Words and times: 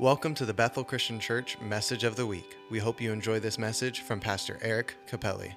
Welcome 0.00 0.32
to 0.36 0.46
the 0.46 0.54
Bethel 0.54 0.82
Christian 0.82 1.20
Church 1.20 1.60
Message 1.60 2.04
of 2.04 2.16
the 2.16 2.24
Week. 2.24 2.56
We 2.70 2.78
hope 2.78 3.02
you 3.02 3.12
enjoy 3.12 3.38
this 3.38 3.58
message 3.58 4.00
from 4.00 4.18
Pastor 4.18 4.58
Eric 4.62 4.94
Capelli. 5.06 5.52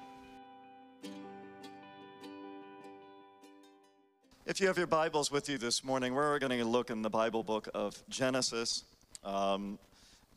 If 4.44 4.60
you 4.60 4.66
have 4.66 4.76
your 4.76 4.86
Bibles 4.86 5.30
with 5.30 5.48
you 5.48 5.56
this 5.56 5.82
morning, 5.82 6.12
we're 6.12 6.38
going 6.38 6.58
to 6.58 6.62
look 6.62 6.90
in 6.90 7.00
the 7.00 7.08
Bible 7.08 7.42
book 7.42 7.70
of 7.72 7.96
Genesis 8.10 8.84
um, 9.24 9.78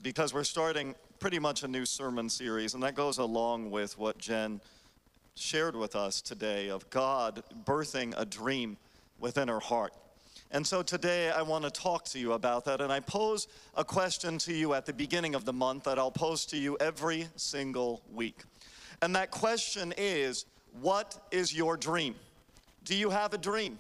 because 0.02 0.34
we're 0.34 0.46
starting 0.46 0.96
pretty 1.20 1.38
much 1.38 1.64
a 1.64 1.68
new 1.68 1.86
sermon 1.86 2.30
series, 2.30 2.76
and 2.76 2.84
that 2.84 2.96
goes 2.96 3.18
along 3.18 3.72
with 3.72 3.98
what 3.98 4.18
Jen 4.18 4.62
shared 5.36 5.76
with 5.76 5.98
us 5.98 6.22
today 6.22 6.70
of 6.70 6.90
God 6.90 7.44
birthing 7.66 8.14
a 8.16 8.24
dream 8.24 8.78
within 9.20 9.50
her 9.50 9.60
heart. 9.60 9.92
And 10.52 10.66
so 10.66 10.82
today 10.82 11.30
I 11.30 11.42
want 11.42 11.66
to 11.66 11.70
talk 11.72 12.06
to 12.06 12.20
you 12.20 12.34
about 12.34 12.66
that. 12.66 12.80
And 12.80 12.92
I 12.92 13.00
pose 13.02 13.48
a 13.76 13.84
question 13.84 14.38
to 14.40 14.54
you 14.54 14.74
at 14.74 14.86
the 14.86 14.94
beginning 14.94 15.36
of 15.36 15.44
the 15.44 15.54
month 15.54 15.84
that 15.84 16.00
I'll 16.00 16.12
pose 16.12 16.46
to 16.48 16.58
you 16.58 16.78
every 16.80 17.28
single 17.36 18.02
week. 18.14 18.44
And 19.02 19.16
that 19.16 19.32
question 19.32 19.94
is 19.98 20.46
What 20.82 21.20
is 21.32 21.54
your 21.54 21.76
dream? 21.76 22.16
Do 22.86 22.96
you 22.96 23.10
have 23.10 23.34
a 23.34 23.38
dream? 23.38 23.80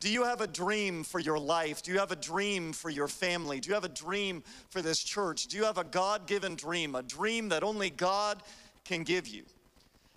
Do 0.00 0.10
you 0.10 0.24
have 0.24 0.42
a 0.42 0.46
dream 0.46 1.02
for 1.02 1.18
your 1.18 1.38
life? 1.38 1.82
Do 1.82 1.90
you 1.90 1.98
have 1.98 2.12
a 2.12 2.16
dream 2.16 2.74
for 2.74 2.90
your 2.90 3.08
family? 3.08 3.58
Do 3.58 3.68
you 3.70 3.74
have 3.74 3.84
a 3.84 3.88
dream 3.88 4.42
for 4.68 4.82
this 4.82 5.02
church? 5.02 5.46
Do 5.46 5.56
you 5.56 5.64
have 5.64 5.78
a 5.78 5.84
God 5.84 6.26
given 6.26 6.56
dream, 6.56 6.94
a 6.94 7.02
dream 7.02 7.48
that 7.48 7.62
only 7.62 7.88
God 7.88 8.42
can 8.84 9.02
give 9.02 9.26
you? 9.26 9.44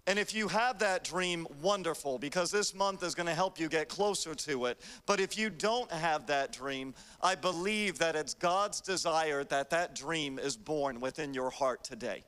And 0.08 0.18
if 0.18 0.34
you 0.34 0.48
have 0.48 0.80
that 0.80 1.04
dream, 1.04 1.46
wonderful, 1.62 2.18
because 2.18 2.50
this 2.50 2.74
month 2.74 3.04
is 3.04 3.14
going 3.14 3.28
to 3.28 3.34
help 3.34 3.60
you 3.60 3.68
get 3.68 3.90
closer 3.90 4.34
to 4.34 4.68
it. 4.68 4.80
But 5.06 5.20
if 5.20 5.38
you 5.38 5.50
don't 5.50 5.92
have 5.92 6.28
that 6.28 6.54
dream, 6.54 6.94
I 7.22 7.36
believe 7.36 8.00
that 8.00 8.16
it's 8.16 8.34
God's 8.34 8.80
desire 8.80 9.44
that 9.44 9.70
that 9.72 9.96
dream 9.96 10.40
is 10.40 10.56
born 10.56 11.02
within 11.02 11.34
your 11.34 11.50
heart 11.50 11.84
today. 11.84 12.24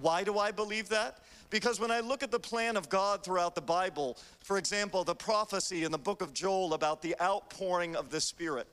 Why 0.00 0.24
do 0.24 0.38
I 0.38 0.50
believe 0.50 0.88
that? 0.88 1.18
Because 1.50 1.78
when 1.78 1.90
I 1.90 2.00
look 2.00 2.22
at 2.22 2.30
the 2.30 2.40
plan 2.40 2.78
of 2.78 2.88
God 2.88 3.22
throughout 3.22 3.54
the 3.54 3.60
Bible, 3.60 4.16
for 4.42 4.56
example, 4.56 5.04
the 5.04 5.14
prophecy 5.14 5.84
in 5.84 5.92
the 5.92 5.98
book 5.98 6.22
of 6.22 6.32
Joel 6.32 6.72
about 6.72 7.02
the 7.02 7.14
outpouring 7.20 7.94
of 7.94 8.08
the 8.08 8.22
Spirit, 8.22 8.68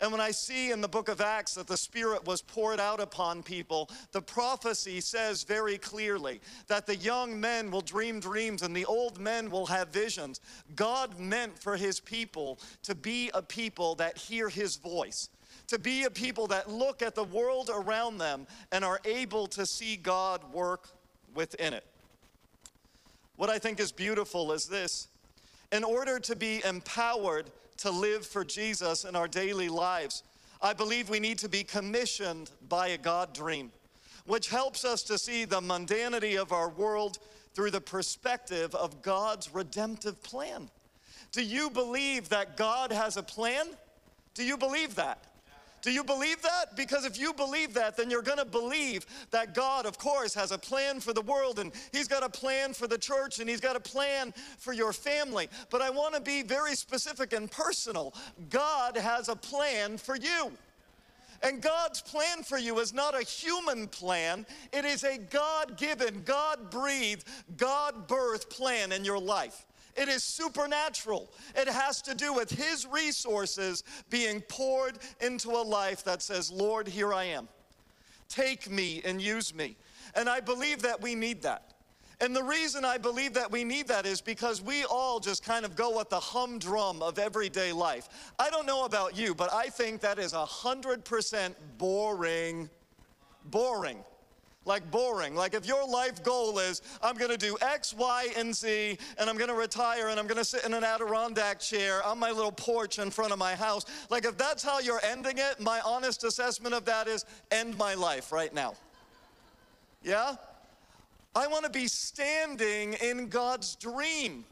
and 0.00 0.12
when 0.12 0.20
I 0.20 0.30
see 0.30 0.70
in 0.70 0.80
the 0.80 0.88
book 0.88 1.08
of 1.08 1.20
Acts 1.20 1.54
that 1.54 1.66
the 1.66 1.76
Spirit 1.76 2.24
was 2.26 2.40
poured 2.40 2.78
out 2.78 3.00
upon 3.00 3.42
people, 3.42 3.90
the 4.12 4.22
prophecy 4.22 5.00
says 5.00 5.42
very 5.42 5.76
clearly 5.78 6.40
that 6.68 6.86
the 6.86 6.96
young 6.96 7.40
men 7.40 7.70
will 7.70 7.80
dream 7.80 8.20
dreams 8.20 8.62
and 8.62 8.76
the 8.76 8.84
old 8.84 9.18
men 9.18 9.50
will 9.50 9.66
have 9.66 9.88
visions. 9.88 10.40
God 10.76 11.18
meant 11.18 11.58
for 11.58 11.76
his 11.76 11.98
people 11.98 12.58
to 12.84 12.94
be 12.94 13.30
a 13.34 13.42
people 13.42 13.96
that 13.96 14.16
hear 14.16 14.48
his 14.48 14.76
voice 14.76 15.30
to 15.68 15.78
be 15.78 16.04
a 16.04 16.10
people 16.10 16.46
that 16.46 16.70
look 16.70 17.02
at 17.02 17.14
the 17.14 17.24
world 17.24 17.70
around 17.72 18.18
them 18.18 18.46
and 18.72 18.84
are 18.84 19.00
able 19.04 19.46
to 19.46 19.66
see 19.66 19.96
God 19.96 20.42
work 20.52 20.88
within 21.34 21.74
it. 21.74 21.84
What 23.36 23.50
I 23.50 23.58
think 23.58 23.78
is 23.78 23.92
beautiful 23.92 24.52
is 24.52 24.66
this 24.66 25.08
in 25.70 25.84
order 25.84 26.18
to 26.20 26.34
be 26.34 26.62
empowered 26.64 27.50
to 27.78 27.90
live 27.90 28.26
for 28.26 28.44
Jesus 28.44 29.04
in 29.04 29.16
our 29.16 29.28
daily 29.28 29.68
lives, 29.68 30.22
I 30.60 30.72
believe 30.72 31.08
we 31.08 31.20
need 31.20 31.38
to 31.38 31.48
be 31.48 31.64
commissioned 31.64 32.50
by 32.68 32.88
a 32.88 32.98
God 32.98 33.32
dream, 33.32 33.70
which 34.26 34.48
helps 34.48 34.84
us 34.84 35.02
to 35.04 35.18
see 35.18 35.44
the 35.44 35.60
mundanity 35.60 36.40
of 36.40 36.52
our 36.52 36.68
world 36.68 37.18
through 37.54 37.70
the 37.70 37.80
perspective 37.80 38.74
of 38.74 39.02
God's 39.02 39.52
redemptive 39.54 40.22
plan. 40.22 40.68
Do 41.32 41.42
you 41.42 41.70
believe 41.70 42.28
that 42.30 42.56
God 42.56 42.92
has 42.92 43.16
a 43.16 43.22
plan? 43.22 43.66
Do 44.34 44.44
you 44.44 44.56
believe 44.56 44.94
that? 44.96 45.24
Do 45.82 45.92
you 45.92 46.02
believe 46.04 46.42
that? 46.42 46.76
Because 46.76 47.04
if 47.04 47.18
you 47.18 47.32
believe 47.32 47.74
that, 47.74 47.96
then 47.96 48.10
you're 48.10 48.22
going 48.22 48.38
to 48.38 48.44
believe 48.44 49.06
that 49.30 49.54
God, 49.54 49.86
of 49.86 49.98
course, 49.98 50.34
has 50.34 50.52
a 50.52 50.58
plan 50.58 51.00
for 51.00 51.12
the 51.12 51.22
world 51.22 51.58
and 51.58 51.72
He's 51.92 52.08
got 52.08 52.22
a 52.22 52.28
plan 52.28 52.72
for 52.72 52.86
the 52.86 52.98
church 52.98 53.38
and 53.38 53.48
He's 53.48 53.60
got 53.60 53.76
a 53.76 53.80
plan 53.80 54.32
for 54.58 54.72
your 54.72 54.92
family. 54.92 55.48
But 55.70 55.82
I 55.82 55.90
want 55.90 56.14
to 56.14 56.20
be 56.20 56.42
very 56.42 56.74
specific 56.74 57.32
and 57.32 57.50
personal. 57.50 58.14
God 58.50 58.96
has 58.96 59.28
a 59.28 59.36
plan 59.36 59.98
for 59.98 60.16
you. 60.16 60.52
And 61.42 61.62
God's 61.62 62.02
plan 62.02 62.42
for 62.42 62.58
you 62.58 62.80
is 62.80 62.92
not 62.92 63.14
a 63.14 63.22
human 63.22 63.86
plan, 63.86 64.44
it 64.72 64.84
is 64.84 65.04
a 65.04 65.18
God 65.18 65.76
given, 65.76 66.22
God 66.24 66.70
breathed, 66.70 67.24
God 67.56 68.08
birthed 68.08 68.50
plan 68.50 68.90
in 68.90 69.04
your 69.04 69.20
life. 69.20 69.64
It 69.98 70.08
is 70.08 70.22
supernatural. 70.22 71.30
It 71.56 71.66
has 71.66 72.00
to 72.02 72.14
do 72.14 72.32
with 72.32 72.50
His 72.50 72.86
resources 72.86 73.82
being 74.10 74.40
poured 74.42 74.98
into 75.20 75.50
a 75.50 75.62
life 75.62 76.04
that 76.04 76.22
says, 76.22 76.52
Lord, 76.52 76.86
here 76.86 77.12
I 77.12 77.24
am. 77.24 77.48
Take 78.28 78.70
me 78.70 79.02
and 79.04 79.20
use 79.20 79.52
me. 79.52 79.76
And 80.14 80.28
I 80.28 80.38
believe 80.40 80.82
that 80.82 81.00
we 81.00 81.16
need 81.16 81.42
that. 81.42 81.74
And 82.20 82.34
the 82.34 82.42
reason 82.42 82.84
I 82.84 82.98
believe 82.98 83.34
that 83.34 83.50
we 83.50 83.64
need 83.64 83.88
that 83.88 84.06
is 84.06 84.20
because 84.20 84.60
we 84.60 84.84
all 84.84 85.20
just 85.20 85.44
kind 85.44 85.64
of 85.64 85.76
go 85.76 85.96
with 85.96 86.10
the 86.10 86.18
humdrum 86.18 87.02
of 87.02 87.18
everyday 87.18 87.72
life. 87.72 88.08
I 88.38 88.50
don't 88.50 88.66
know 88.66 88.84
about 88.84 89.16
you, 89.16 89.34
but 89.34 89.52
I 89.52 89.66
think 89.66 90.00
that 90.00 90.18
is 90.18 90.32
100% 90.32 91.54
boring. 91.76 92.70
Boring 93.46 94.04
like 94.68 94.88
boring. 94.90 95.34
Like 95.34 95.54
if 95.54 95.66
your 95.66 95.88
life 95.88 96.22
goal 96.22 96.58
is, 96.60 96.82
I'm 97.02 97.16
gonna 97.16 97.36
do 97.36 97.56
X, 97.60 97.94
Y, 97.94 98.28
and 98.36 98.54
Z, 98.54 98.98
and 99.18 99.28
I'm 99.28 99.36
gonna 99.36 99.54
retire 99.54 100.08
and 100.08 100.20
I'm 100.20 100.28
gonna 100.28 100.44
sit 100.44 100.64
in 100.64 100.74
an 100.74 100.84
Adirondack 100.84 101.58
chair 101.58 102.04
on 102.04 102.18
my 102.18 102.30
little 102.30 102.52
porch 102.52 103.00
in 103.00 103.10
front 103.10 103.32
of 103.32 103.38
my 103.38 103.56
house. 103.56 103.86
Like 104.10 104.24
if 104.24 104.38
that's 104.38 104.62
how 104.62 104.78
you're 104.78 105.00
ending 105.02 105.38
it, 105.38 105.58
my 105.58 105.80
honest 105.84 106.22
assessment 106.22 106.74
of 106.74 106.84
that 106.84 107.08
is 107.08 107.24
end 107.50 107.76
my 107.76 107.94
life 107.94 108.30
right 108.30 108.54
now. 108.54 108.74
Yeah? 110.04 110.36
I 111.34 111.46
wanna 111.46 111.70
be 111.70 111.88
standing 111.88 112.92
in 112.94 113.28
God's 113.28 113.74
dream 113.74 114.44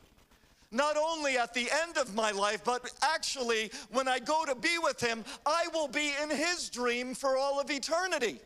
not 0.73 0.97
only 0.97 1.39
at 1.39 1.55
the 1.55 1.69
end 1.85 1.97
of 1.97 2.15
my 2.15 2.33
life, 2.33 2.63
but 2.65 2.91
actually 3.03 3.71
when 3.91 4.09
I 4.09 4.19
go 4.19 4.45
to 4.45 4.55
be 4.55 4.79
with 4.83 5.01
Him, 5.01 5.25
I 5.47 5.67
will 5.73 5.89
be 5.89 6.13
in 6.23 6.29
His 6.29 6.69
dream 6.69 7.15
for 7.15 7.37
all 7.37 7.61
of 7.61 7.71
eternity. 7.71 8.41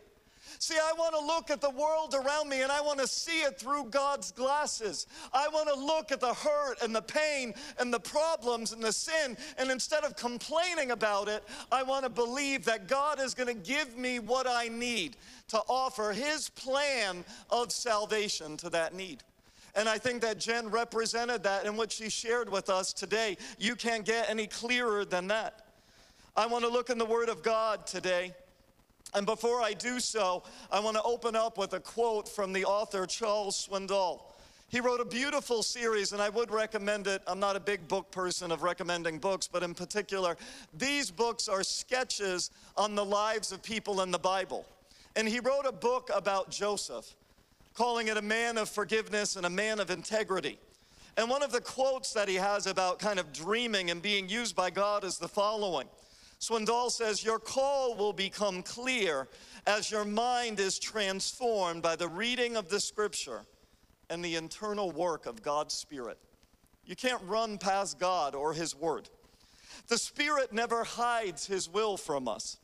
See, 0.63 0.77
I 0.77 0.93
want 0.93 1.15
to 1.15 1.25
look 1.25 1.51
at 1.51 1.63
the 1.63 1.71
world 1.71 2.15
around 2.15 2.51
me 2.51 2.61
and 2.61 2.71
I 2.71 2.83
want 2.83 3.01
to 3.01 3.07
see 3.07 3.41
it 3.41 3.59
through 3.59 3.85
God's 3.85 4.31
glasses. 4.31 5.07
I 5.33 5.49
want 5.49 5.69
to 5.69 5.75
look 5.75 6.13
at 6.13 6.21
the 6.21 6.35
hurt 6.35 6.83
and 6.83 6.95
the 6.95 7.01
pain 7.01 7.55
and 7.79 7.91
the 7.91 7.99
problems 7.99 8.73
and 8.73 8.83
the 8.83 8.93
sin. 8.93 9.39
And 9.57 9.71
instead 9.71 10.05
of 10.05 10.17
complaining 10.17 10.91
about 10.91 11.29
it, 11.29 11.43
I 11.73 11.83
want 11.83 12.05
to 12.05 12.11
believe 12.11 12.67
that 12.67 12.89
God 12.89 13.21
is 13.21 13.33
going 13.33 13.47
to 13.47 13.55
give 13.55 13.97
me 13.97 14.19
what 14.19 14.47
I 14.47 14.69
need 14.69 15.17
to 15.49 15.57
offer 15.67 16.13
His 16.13 16.51
plan 16.51 17.25
of 17.49 17.73
salvation 17.73 18.59
to 18.59 18.69
that 18.69 18.95
need. 18.95 19.23
And 19.75 19.89
I 19.89 19.97
think 19.97 20.21
that 20.21 20.39
Jen 20.39 20.69
represented 20.69 21.43
that 21.45 21.65
in 21.65 21.75
what 21.79 21.91
she 21.91 22.11
shared 22.11 22.51
with 22.51 22.69
us 22.69 22.93
today. 22.93 23.39
You 23.59 23.77
can't 23.77 24.05
get 24.05 24.29
any 24.29 24.47
clearer 24.47 25.07
than 25.07 25.29
that. 25.29 25.65
I 26.37 26.45
want 26.45 26.65
to 26.65 26.71
look 26.71 26.91
in 26.91 26.99
the 26.99 27.07
Word 27.07 27.31
of 27.31 27.43
God 27.43 27.87
today. 27.87 28.35
And 29.15 29.27
before 29.27 29.61
I 29.61 29.73
do 29.73 29.99
so, 29.99 30.45
I 30.71 30.81
want 30.81 30.97
to 30.97 31.03
open 31.03 31.35
up 31.35 31.59
with 31.59 31.73
a 31.73 31.81
quote 31.81 32.29
from 32.29 32.53
the 32.53 32.65
author 32.65 33.07
Charles 33.07 33.69
Swindoll. 33.69 34.23
He 34.69 34.81
wrote 34.81 35.01
a 35.01 35.05
beautiful 35.05 35.65
series, 35.65 36.13
and 36.13 36.23
I 36.23 36.29
would 36.29 36.53
recommend 36.53 37.09
it. 37.09 37.23
I'm 37.27 37.41
not 37.41 37.57
a 37.57 37.61
big 37.61 37.89
book 37.89 38.13
person 38.13 38.53
of 38.53 38.63
recommending 38.63 39.19
books, 39.19 39.49
but 39.49 39.65
in 39.65 39.75
particular, 39.75 40.37
these 40.73 41.11
books 41.11 41.49
are 41.49 41.65
sketches 41.65 42.53
on 42.77 42.95
the 42.95 43.05
lives 43.05 43.51
of 43.51 43.65
people 43.65 44.01
in 44.01 44.13
the 44.13 44.19
Bible. 44.19 44.65
And 45.17 45.27
he 45.27 45.41
wrote 45.41 45.67
a 45.67 45.73
book 45.73 46.09
about 46.15 46.53
Joseph, 46.53 47.17
calling 47.75 48.07
it 48.07 48.17
a 48.17 48.23
man 48.23 48.59
of 48.59 48.69
forgiveness 48.69 49.35
and 49.35 49.45
a 49.45 49.51
man 49.51 49.81
of 49.81 49.91
integrity. 49.91 50.57
And 51.17 51.29
one 51.29 51.43
of 51.43 51.51
the 51.51 51.61
quotes 51.61 52.13
that 52.13 52.29
he 52.29 52.37
has 52.37 52.69
about 52.69 53.01
kind 53.01 53.19
of 53.19 53.33
dreaming 53.33 53.91
and 53.91 54.01
being 54.01 54.29
used 54.29 54.55
by 54.55 54.71
God 54.71 55.03
is 55.03 55.19
the 55.19 55.27
following 55.27 55.89
Swindoll 56.41 56.91
says, 56.91 57.23
Your 57.23 57.39
call 57.39 57.95
will 57.95 58.15
become 58.15 58.63
clear 58.63 59.29
as 59.67 59.91
your 59.91 60.07
mind 60.07 60.59
is 60.59 60.79
transformed 60.79 61.83
by 61.83 61.97
the 61.97 62.09
reading 62.09 62.57
of 62.57 62.71
the 62.71 62.81
scripture 62.81 63.45
and 64.09 64.25
the 64.25 64.37
internal 64.37 64.91
work 64.91 65.27
of 65.27 65.43
God's 65.43 65.75
Spirit. 65.75 66.19
You 66.85 66.97
can't 66.97 67.23
run 67.25 67.59
past 67.59 67.99
God 67.99 68.35
or 68.35 68.55
His 68.55 68.75
Word. 68.75 69.11
The 69.89 69.99
Spirit 69.99 70.53
never 70.53 70.83
hides 70.83 71.47
His 71.47 71.69
will 71.69 71.99
from 71.99 72.27
us. 72.27 72.57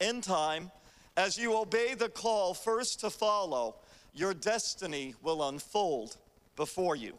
In 0.00 0.22
time, 0.22 0.70
as 1.16 1.36
you 1.36 1.54
obey 1.56 1.94
the 1.94 2.08
call 2.08 2.54
first 2.54 3.00
to 3.00 3.10
follow, 3.10 3.76
your 4.14 4.32
destiny 4.32 5.14
will 5.22 5.46
unfold 5.48 6.16
before 6.56 6.96
you. 6.96 7.12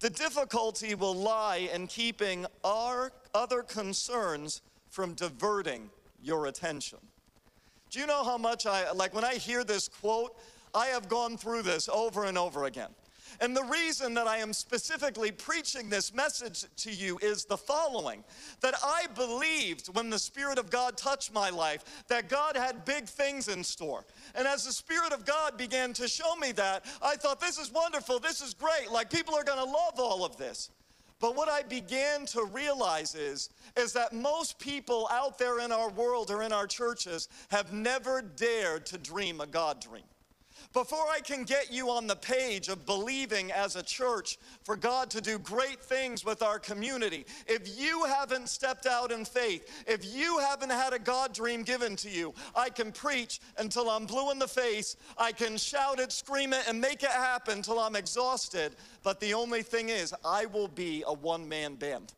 The 0.00 0.10
difficulty 0.10 0.96
will 0.96 1.14
lie 1.14 1.70
in 1.72 1.86
keeping 1.86 2.44
our 2.64 3.12
other 3.34 3.62
concerns 3.62 4.62
from 4.92 5.14
diverting 5.14 5.88
your 6.22 6.46
attention. 6.46 6.98
Do 7.90 7.98
you 7.98 8.06
know 8.06 8.22
how 8.24 8.36
much 8.36 8.66
I, 8.66 8.92
like 8.92 9.14
when 9.14 9.24
I 9.24 9.36
hear 9.36 9.64
this 9.64 9.88
quote, 9.88 10.36
I 10.74 10.88
have 10.88 11.08
gone 11.08 11.38
through 11.38 11.62
this 11.62 11.88
over 11.88 12.24
and 12.26 12.36
over 12.36 12.64
again. 12.64 12.90
And 13.40 13.56
the 13.56 13.64
reason 13.64 14.12
that 14.14 14.26
I 14.26 14.36
am 14.36 14.52
specifically 14.52 15.32
preaching 15.32 15.88
this 15.88 16.12
message 16.12 16.66
to 16.76 16.90
you 16.90 17.18
is 17.22 17.46
the 17.46 17.56
following 17.56 18.22
that 18.60 18.74
I 18.84 19.06
believed 19.14 19.86
when 19.94 20.10
the 20.10 20.18
Spirit 20.18 20.58
of 20.58 20.68
God 20.68 20.98
touched 20.98 21.32
my 21.32 21.48
life 21.48 22.04
that 22.08 22.28
God 22.28 22.54
had 22.54 22.84
big 22.84 23.06
things 23.06 23.48
in 23.48 23.64
store. 23.64 24.04
And 24.34 24.46
as 24.46 24.66
the 24.66 24.72
Spirit 24.72 25.14
of 25.14 25.24
God 25.24 25.56
began 25.56 25.94
to 25.94 26.06
show 26.06 26.36
me 26.36 26.52
that, 26.52 26.84
I 27.00 27.16
thought, 27.16 27.40
this 27.40 27.58
is 27.58 27.72
wonderful, 27.72 28.18
this 28.18 28.42
is 28.42 28.52
great, 28.52 28.90
like 28.92 29.08
people 29.08 29.34
are 29.34 29.44
gonna 29.44 29.64
love 29.64 29.98
all 29.98 30.22
of 30.22 30.36
this. 30.36 30.68
But 31.22 31.36
what 31.36 31.48
I 31.48 31.62
began 31.62 32.26
to 32.26 32.42
realize 32.46 33.14
is, 33.14 33.48
is 33.76 33.92
that 33.92 34.12
most 34.12 34.58
people 34.58 35.08
out 35.12 35.38
there 35.38 35.60
in 35.60 35.70
our 35.70 35.88
world 35.88 36.32
or 36.32 36.42
in 36.42 36.52
our 36.52 36.66
churches 36.66 37.28
have 37.52 37.72
never 37.72 38.22
dared 38.22 38.84
to 38.86 38.98
dream 38.98 39.40
a 39.40 39.46
God 39.46 39.80
dream. 39.80 40.02
Before 40.72 41.06
I 41.10 41.20
can 41.20 41.44
get 41.44 41.70
you 41.70 41.90
on 41.90 42.06
the 42.06 42.16
page 42.16 42.68
of 42.68 42.86
believing 42.86 43.52
as 43.52 43.76
a 43.76 43.82
church 43.82 44.38
for 44.64 44.74
God 44.74 45.10
to 45.10 45.20
do 45.20 45.38
great 45.38 45.78
things 45.80 46.24
with 46.24 46.42
our 46.42 46.58
community, 46.58 47.26
if 47.46 47.78
you 47.78 48.04
haven't 48.04 48.48
stepped 48.48 48.86
out 48.86 49.12
in 49.12 49.26
faith, 49.26 49.84
if 49.86 50.02
you 50.02 50.38
haven't 50.38 50.70
had 50.70 50.94
a 50.94 50.98
God 50.98 51.34
dream 51.34 51.62
given 51.62 51.94
to 51.96 52.08
you, 52.08 52.32
I 52.56 52.70
can 52.70 52.90
preach 52.90 53.40
until 53.58 53.90
I'm 53.90 54.06
blue 54.06 54.30
in 54.30 54.38
the 54.38 54.48
face, 54.48 54.96
I 55.18 55.32
can 55.32 55.58
shout 55.58 56.00
it, 56.00 56.10
scream 56.10 56.54
it, 56.54 56.64
and 56.66 56.80
make 56.80 57.02
it 57.02 57.10
happen 57.10 57.58
until 57.58 57.78
I'm 57.78 57.94
exhausted. 57.94 58.74
But 59.02 59.20
the 59.20 59.34
only 59.34 59.62
thing 59.62 59.90
is, 59.90 60.14
I 60.24 60.46
will 60.46 60.68
be 60.68 61.04
a 61.06 61.12
one 61.12 61.46
man 61.46 61.74
band. 61.74 62.14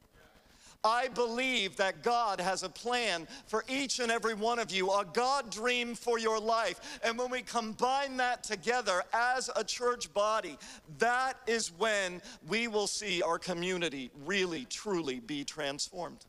I 0.84 1.08
believe 1.08 1.76
that 1.76 2.02
God 2.02 2.40
has 2.40 2.62
a 2.62 2.68
plan 2.68 3.26
for 3.46 3.64
each 3.68 4.00
and 4.00 4.12
every 4.12 4.34
one 4.34 4.58
of 4.58 4.70
you, 4.70 4.90
a 4.90 5.06
God 5.10 5.50
dream 5.50 5.94
for 5.94 6.18
your 6.18 6.38
life. 6.38 7.00
And 7.02 7.18
when 7.18 7.30
we 7.30 7.40
combine 7.40 8.18
that 8.18 8.44
together 8.44 9.02
as 9.14 9.48
a 9.56 9.64
church 9.64 10.12
body, 10.12 10.58
that 10.98 11.38
is 11.46 11.72
when 11.78 12.20
we 12.46 12.68
will 12.68 12.86
see 12.86 13.22
our 13.22 13.38
community 13.38 14.10
really, 14.26 14.66
truly 14.66 15.20
be 15.20 15.42
transformed. 15.42 16.26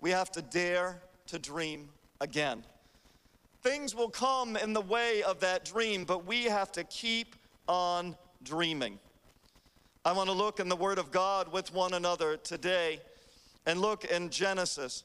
We 0.00 0.10
have 0.10 0.32
to 0.32 0.42
dare 0.42 1.02
to 1.26 1.38
dream 1.38 1.90
again. 2.22 2.64
Things 3.62 3.94
will 3.94 4.08
come 4.08 4.56
in 4.56 4.72
the 4.72 4.80
way 4.80 5.22
of 5.22 5.40
that 5.40 5.66
dream, 5.66 6.04
but 6.04 6.26
we 6.26 6.44
have 6.44 6.72
to 6.72 6.84
keep 6.84 7.36
on 7.68 8.16
dreaming. 8.42 8.98
I 10.04 10.12
want 10.12 10.28
to 10.30 10.34
look 10.34 10.58
in 10.58 10.68
the 10.68 10.74
Word 10.74 10.98
of 10.98 11.12
God 11.12 11.52
with 11.52 11.72
one 11.72 11.94
another 11.94 12.36
today 12.38 13.00
and 13.66 13.80
look 13.80 14.04
in 14.04 14.30
Genesis. 14.30 15.04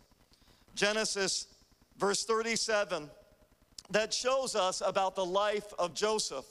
Genesis, 0.75 1.47
verse 1.97 2.23
37, 2.23 3.09
that 3.89 4.13
shows 4.13 4.55
us 4.55 4.81
about 4.85 5.15
the 5.15 5.25
life 5.25 5.73
of 5.79 5.93
Joseph, 5.93 6.45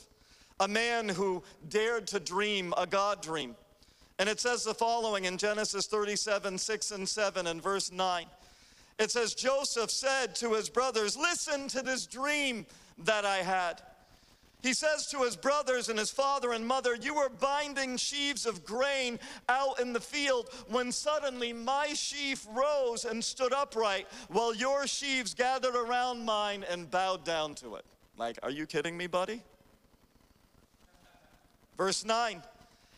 a 0.61 0.69
man 0.69 1.09
who 1.09 1.43
dared 1.69 2.07
to 2.09 2.21
dream 2.21 2.73
a 2.77 2.87
God 2.87 3.21
dream. 3.23 3.55
And 4.19 4.29
it 4.29 4.41
says 4.41 4.65
the 4.65 4.75
following 4.75 5.27
in 5.27 5.37
Genesis 5.37 5.87
37, 5.87 6.57
6 6.57 6.91
and 6.91 7.09
7 7.09 7.47
and 7.47 7.63
verse 7.63 7.93
9. 7.93 8.27
It 8.99 9.11
says, 9.11 9.35
Joseph 9.35 9.91
said 9.91 10.35
to 10.37 10.55
his 10.55 10.71
brothers, 10.71 11.17
Listen 11.17 11.69
to 11.69 11.83
this 11.83 12.07
dream 12.07 12.65
that 13.05 13.27
I 13.27 13.39
had. 13.39 13.83
He 14.67 14.75
says 14.75 15.07
to 15.13 15.19
his 15.19 15.37
brothers 15.37 15.89
and 15.89 15.97
his 15.97 16.11
father 16.11 16.51
and 16.51 16.67
mother, 16.67 16.97
You 16.97 17.15
were 17.15 17.29
binding 17.29 17.97
sheaves 17.97 18.47
of 18.47 18.65
grain 18.65 19.21
out 19.49 19.79
in 19.79 19.93
the 19.93 20.01
field 20.01 20.51
when 20.67 20.91
suddenly 20.91 21.53
my 21.53 21.93
sheaf 21.95 22.45
rose 22.53 23.05
and 23.05 23.25
stood 23.25 23.53
upright 23.53 24.09
while 24.29 24.53
your 24.53 24.89
sheaves 24.89 25.35
gathered 25.35 25.77
around 25.77 26.25
mine 26.25 26.65
and 26.69 26.91
bowed 26.91 27.25
down 27.25 27.55
to 27.57 27.77
it. 27.77 27.85
Like, 28.19 28.41
are 28.43 28.51
you 28.51 28.67
kidding 28.67 28.97
me, 28.97 29.07
buddy? 29.07 29.41
Verse 31.77 32.05
9. 32.05 32.43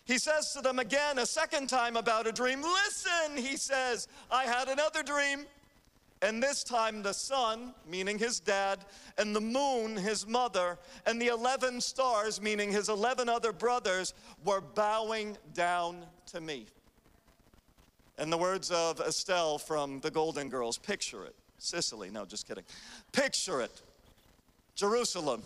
He 0.06 0.17
says 0.17 0.55
to 0.55 0.62
them 0.62 0.79
again 0.79 1.19
a 1.19 1.26
second 1.26 1.69
time 1.69 1.99
about 1.99 2.26
a 2.26 2.32
dream. 2.32 2.62
Listen, 2.62 3.37
he 3.37 3.59
says, 3.59 4.09
I 4.31 4.44
had 4.44 4.69
another 4.69 5.03
dream. 5.03 5.44
And 6.20 6.43
this 6.43 6.65
time 6.65 7.03
the 7.03 7.12
sun, 7.12 7.75
meaning 7.88 8.19
his 8.19 8.41
dad, 8.41 8.85
and 9.19 9.35
the 9.35 9.41
moon, 9.41 9.97
his 9.97 10.26
mother, 10.26 10.79
and 11.06 11.20
the 11.23 11.29
11 11.29 11.81
stars, 11.81 12.41
meaning 12.41 12.73
his 12.73 12.88
11 12.88 13.29
other 13.29 13.53
brothers, 13.53 14.15
were 14.44 14.61
bowing 14.61 15.37
down 15.55 16.05
to 16.26 16.41
me. 16.41 16.67
In 18.19 18.31
the 18.31 18.38
words 18.38 18.73
of 18.73 19.00
Estelle 19.00 19.59
from 19.59 20.00
the 20.00 20.11
Golden 20.11 20.49
Girls, 20.49 20.76
picture 20.76 21.25
it. 21.25 21.37
Sicily, 21.59 22.11
no, 22.11 22.25
just 22.25 22.49
kidding. 22.49 22.64
Picture 23.12 23.61
it. 23.61 23.82
Jerusalem. 24.75 25.43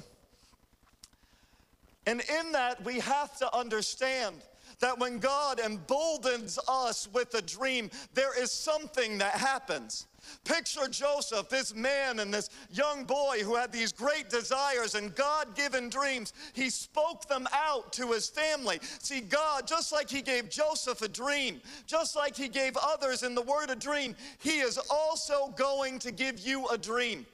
And 2.07 2.21
in 2.21 2.53
that, 2.53 2.83
we 2.83 2.99
have 3.01 3.37
to 3.39 3.55
understand 3.57 4.37
that 4.83 4.99
when 4.99 5.19
God 5.19 5.61
emboldens 5.61 6.59
us 6.69 7.09
with 7.13 7.33
a 7.35 7.41
dream, 7.41 7.89
there 8.15 8.39
is 8.39 8.51
something 8.51 9.17
that 9.19 9.35
happens. 9.35 10.09
Picture 10.45 10.89
Joseph, 10.89 11.49
this 11.49 11.75
man 11.75 12.19
and 12.19 12.35
this 12.35 12.51
young 12.71 13.05
boy 13.05 13.39
who 13.45 13.55
had 13.55 13.73
these 13.73 13.93
great 13.93 14.29
desires 14.29 14.95
and 14.95 15.15
God 15.15 15.55
given 15.55 15.89
dreams. 15.89 16.33
He 16.53 16.69
spoke 16.69 17.29
them 17.29 17.47
out 17.53 17.93
to 17.95 18.09
his 18.09 18.29
family. 18.29 18.81
See, 18.99 19.21
God, 19.21 19.67
just 19.67 19.93
like 19.93 20.11
He 20.11 20.21
gave 20.21 20.51
Joseph 20.51 21.03
a 21.03 21.09
dream, 21.09 21.61
just 21.87 22.17
like 22.17 22.37
He 22.37 22.49
gave 22.49 22.77
others 22.77 23.23
in 23.23 23.35
the 23.35 23.43
Word 23.43 23.71
a 23.71 23.77
dream, 23.77 24.17
He 24.39 24.61
is 24.61 24.79
also 24.91 25.53
going 25.57 26.01
to 26.01 26.11
give 26.11 26.41
you 26.41 26.67
a 26.69 26.79
dream. 26.79 27.25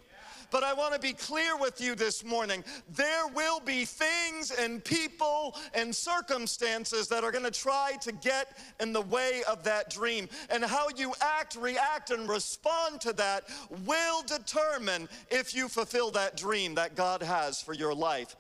But 0.51 0.65
I 0.65 0.73
want 0.73 0.95
to 0.95 1.01
be 1.01 1.13
clear 1.13 1.57
with 1.57 1.81
you 1.81 1.95
this 1.95 2.25
morning. 2.25 2.65
There 2.97 3.27
will 3.29 3.61
be 3.61 3.85
things 3.85 4.51
and 4.51 4.83
people 4.83 5.55
and 5.75 5.95
circumstances 5.95 7.09
that 7.09 7.23
are 7.23 7.31
going 7.31 7.45
to 7.45 7.51
try 7.51 7.93
to 8.01 8.13
get 8.13 8.57
in 8.81 8.93
the 8.93 9.03
way 9.03 9.43
of 9.49 9.63
that 9.65 9.91
dream. 9.91 10.29
And 10.49 10.65
how 10.65 10.89
you 10.97 11.13
act, 11.21 11.57
react, 11.57 12.11
and 12.11 12.29
respond 12.29 13.01
to 13.03 13.13
that 13.15 13.45
will 13.85 14.23
determine 14.23 15.09
if 15.31 15.55
you 15.55 15.69
fulfill 15.69 16.11
that 16.13 16.37
dream 16.37 16.75
that 16.77 16.95
God 16.95 17.23
has 17.23 17.61
for 17.61 17.75
your 17.75 17.95
life. 17.95 18.35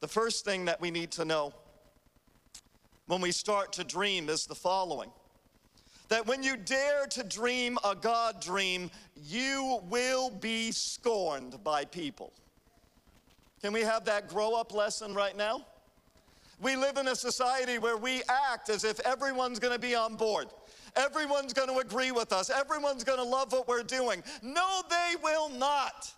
The 0.00 0.08
first 0.08 0.46
thing 0.46 0.64
that 0.64 0.80
we 0.80 0.90
need 0.90 1.10
to 1.12 1.26
know 1.26 1.52
when 3.06 3.20
we 3.20 3.32
start 3.32 3.74
to 3.74 3.84
dream 3.84 4.30
is 4.30 4.46
the 4.46 4.54
following 4.54 5.10
that 6.10 6.26
when 6.26 6.42
you 6.42 6.56
dare 6.56 7.06
to 7.06 7.22
dream 7.22 7.78
a 7.84 7.94
God 7.94 8.40
dream, 8.40 8.90
you 9.16 9.78
will 9.88 10.28
be 10.28 10.72
scorned 10.72 11.62
by 11.64 11.84
people. 11.84 12.32
Can 13.62 13.72
we 13.72 13.80
have 13.82 14.04
that 14.04 14.28
grow 14.28 14.54
up 14.54 14.74
lesson 14.74 15.14
right 15.14 15.36
now? 15.36 15.64
We 16.60 16.76
live 16.76 16.98
in 16.98 17.08
a 17.08 17.16
society 17.16 17.78
where 17.78 17.96
we 17.96 18.22
act 18.28 18.68
as 18.68 18.84
if 18.84 19.00
everyone's 19.00 19.58
gonna 19.58 19.78
be 19.78 19.94
on 19.94 20.16
board. 20.16 20.48
Everyone's 20.96 21.52
gonna 21.52 21.78
agree 21.78 22.10
with 22.10 22.32
us. 22.32 22.50
Everyone's 22.50 23.04
gonna 23.04 23.22
love 23.22 23.52
what 23.52 23.68
we're 23.68 23.82
doing. 23.82 24.22
No, 24.42 24.82
they 24.90 25.14
will 25.22 25.48
not. 25.48 26.12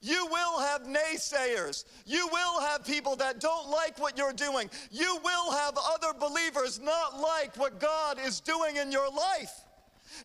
You 0.00 0.26
will 0.30 0.60
have 0.60 0.82
naysayers. 0.82 1.84
You 2.06 2.28
will 2.32 2.60
have 2.60 2.84
people 2.84 3.16
that 3.16 3.40
don't 3.40 3.68
like 3.68 3.98
what 3.98 4.16
you're 4.16 4.32
doing. 4.32 4.70
You 4.90 5.18
will 5.24 5.52
have 5.52 5.76
other 5.76 6.16
believers 6.18 6.80
not 6.80 7.20
like 7.20 7.56
what 7.56 7.80
God 7.80 8.18
is 8.24 8.40
doing 8.40 8.76
in 8.76 8.92
your 8.92 9.10
life. 9.10 9.64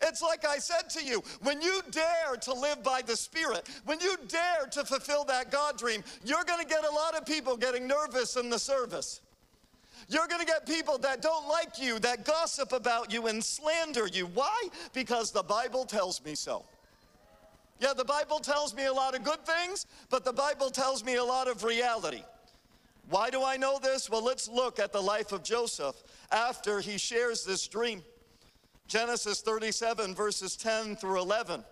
It's 0.01 0.22
like 0.22 0.46
I 0.46 0.58
said 0.58 0.89
to 0.92 1.03
you 1.03 1.24
when 1.42 1.62
you 1.62 1.82
dare 1.92 2.36
to 2.42 2.53
live 2.53 2.84
by 2.84 3.01
the 3.01 3.15
Spirit, 3.15 3.70
when 3.86 4.00
you 4.00 4.15
dare 4.27 4.65
to 4.72 4.86
fulfill 4.86 5.24
that 5.25 5.51
God 5.51 5.77
dream, 5.77 6.03
you're 6.24 6.44
going 6.44 6.60
to 6.60 6.68
get 6.68 6.86
a 6.86 6.92
lot 6.92 7.15
of 7.15 7.25
people 7.25 7.58
getting 7.58 7.88
nervous 7.88 8.36
in 8.36 8.50
the 8.50 8.60
service. 8.60 9.22
You're 10.10 10.27
going 10.27 10.42
to 10.42 10.46
get 10.48 10.65
people 10.65 10.98
that 11.00 11.22
don't 11.22 11.48
like 11.48 11.80
you, 11.80 12.00
that 12.00 12.25
gossip 12.25 12.74
about 12.74 13.12
you 13.12 13.27
and 13.27 13.44
slander 13.44 14.08
you. 14.08 14.25
Why? 14.27 14.68
Because 14.94 15.32
the 15.32 15.44
Bible 15.44 15.86
tells 15.86 16.24
me 16.24 16.36
so. 16.36 16.65
Yeah, 17.80 17.94
the 17.94 18.06
Bible 18.06 18.39
tells 18.39 18.74
me 18.74 18.86
a 18.86 18.94
lot 18.94 19.15
of 19.15 19.24
good 19.24 19.46
things, 19.46 19.86
but 20.10 20.24
the 20.24 20.34
Bible 20.34 20.70
tells 20.70 21.03
me 21.03 21.15
a 21.15 21.24
lot 21.24 21.48
of 21.48 21.63
reality. 21.63 22.24
Why 23.10 23.30
do 23.30 23.44
I 23.44 23.58
know 23.58 23.80
this? 23.80 24.10
Well, 24.10 24.24
let's 24.24 24.48
look 24.48 24.80
at 24.80 24.94
the 24.94 25.01
life 25.01 25.32
of 25.32 25.44
Joseph 25.44 25.96
after 26.32 26.80
he 26.80 26.98
shares 26.98 27.44
this 27.44 27.68
dream. 27.68 28.03
Genesis 28.88 29.42
37, 29.42 30.15
verses 30.15 30.56
10 30.56 30.96
through 30.96 31.20
11. 31.20 31.63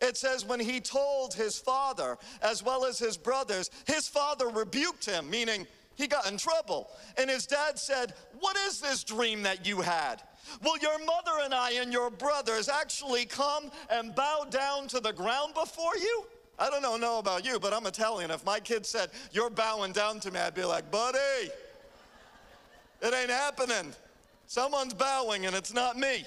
It 0.00 0.16
says, 0.16 0.44
when 0.44 0.60
he 0.60 0.80
told 0.80 1.34
his 1.34 1.58
father 1.58 2.16
as 2.42 2.62
well 2.62 2.84
as 2.84 2.98
his 2.98 3.16
brothers, 3.16 3.70
his 3.86 4.08
father 4.08 4.48
rebuked 4.48 5.04
him, 5.04 5.28
meaning 5.28 5.66
he 5.94 6.06
got 6.06 6.30
in 6.30 6.38
trouble. 6.38 6.90
And 7.18 7.28
his 7.28 7.46
dad 7.46 7.78
said, 7.78 8.14
What 8.38 8.56
is 8.56 8.80
this 8.80 9.04
dream 9.04 9.42
that 9.42 9.66
you 9.66 9.82
had? 9.82 10.22
Will 10.62 10.78
your 10.78 10.98
mother 10.98 11.32
and 11.42 11.54
I 11.54 11.72
and 11.72 11.92
your 11.92 12.10
brothers 12.10 12.68
actually 12.68 13.24
come 13.24 13.70
and 13.90 14.14
bow 14.14 14.46
down 14.50 14.88
to 14.88 15.00
the 15.00 15.12
ground 15.12 15.54
before 15.54 15.96
you? 15.96 16.26
I 16.58 16.68
don't 16.68 16.82
know, 16.82 16.96
know 16.96 17.18
about 17.18 17.44
you, 17.44 17.58
but 17.58 17.72
I'm 17.72 17.86
Italian. 17.86 18.30
If 18.30 18.44
my 18.44 18.60
kid 18.60 18.84
said, 18.84 19.10
You're 19.32 19.50
bowing 19.50 19.92
down 19.92 20.20
to 20.20 20.30
me, 20.30 20.40
I'd 20.40 20.54
be 20.54 20.64
like, 20.64 20.90
Buddy, 20.90 21.18
it 23.02 23.14
ain't 23.14 23.30
happening. 23.30 23.94
Someone's 24.46 24.94
bowing 24.94 25.46
and 25.46 25.54
it's 25.54 25.72
not 25.72 25.96
me. 25.96 26.24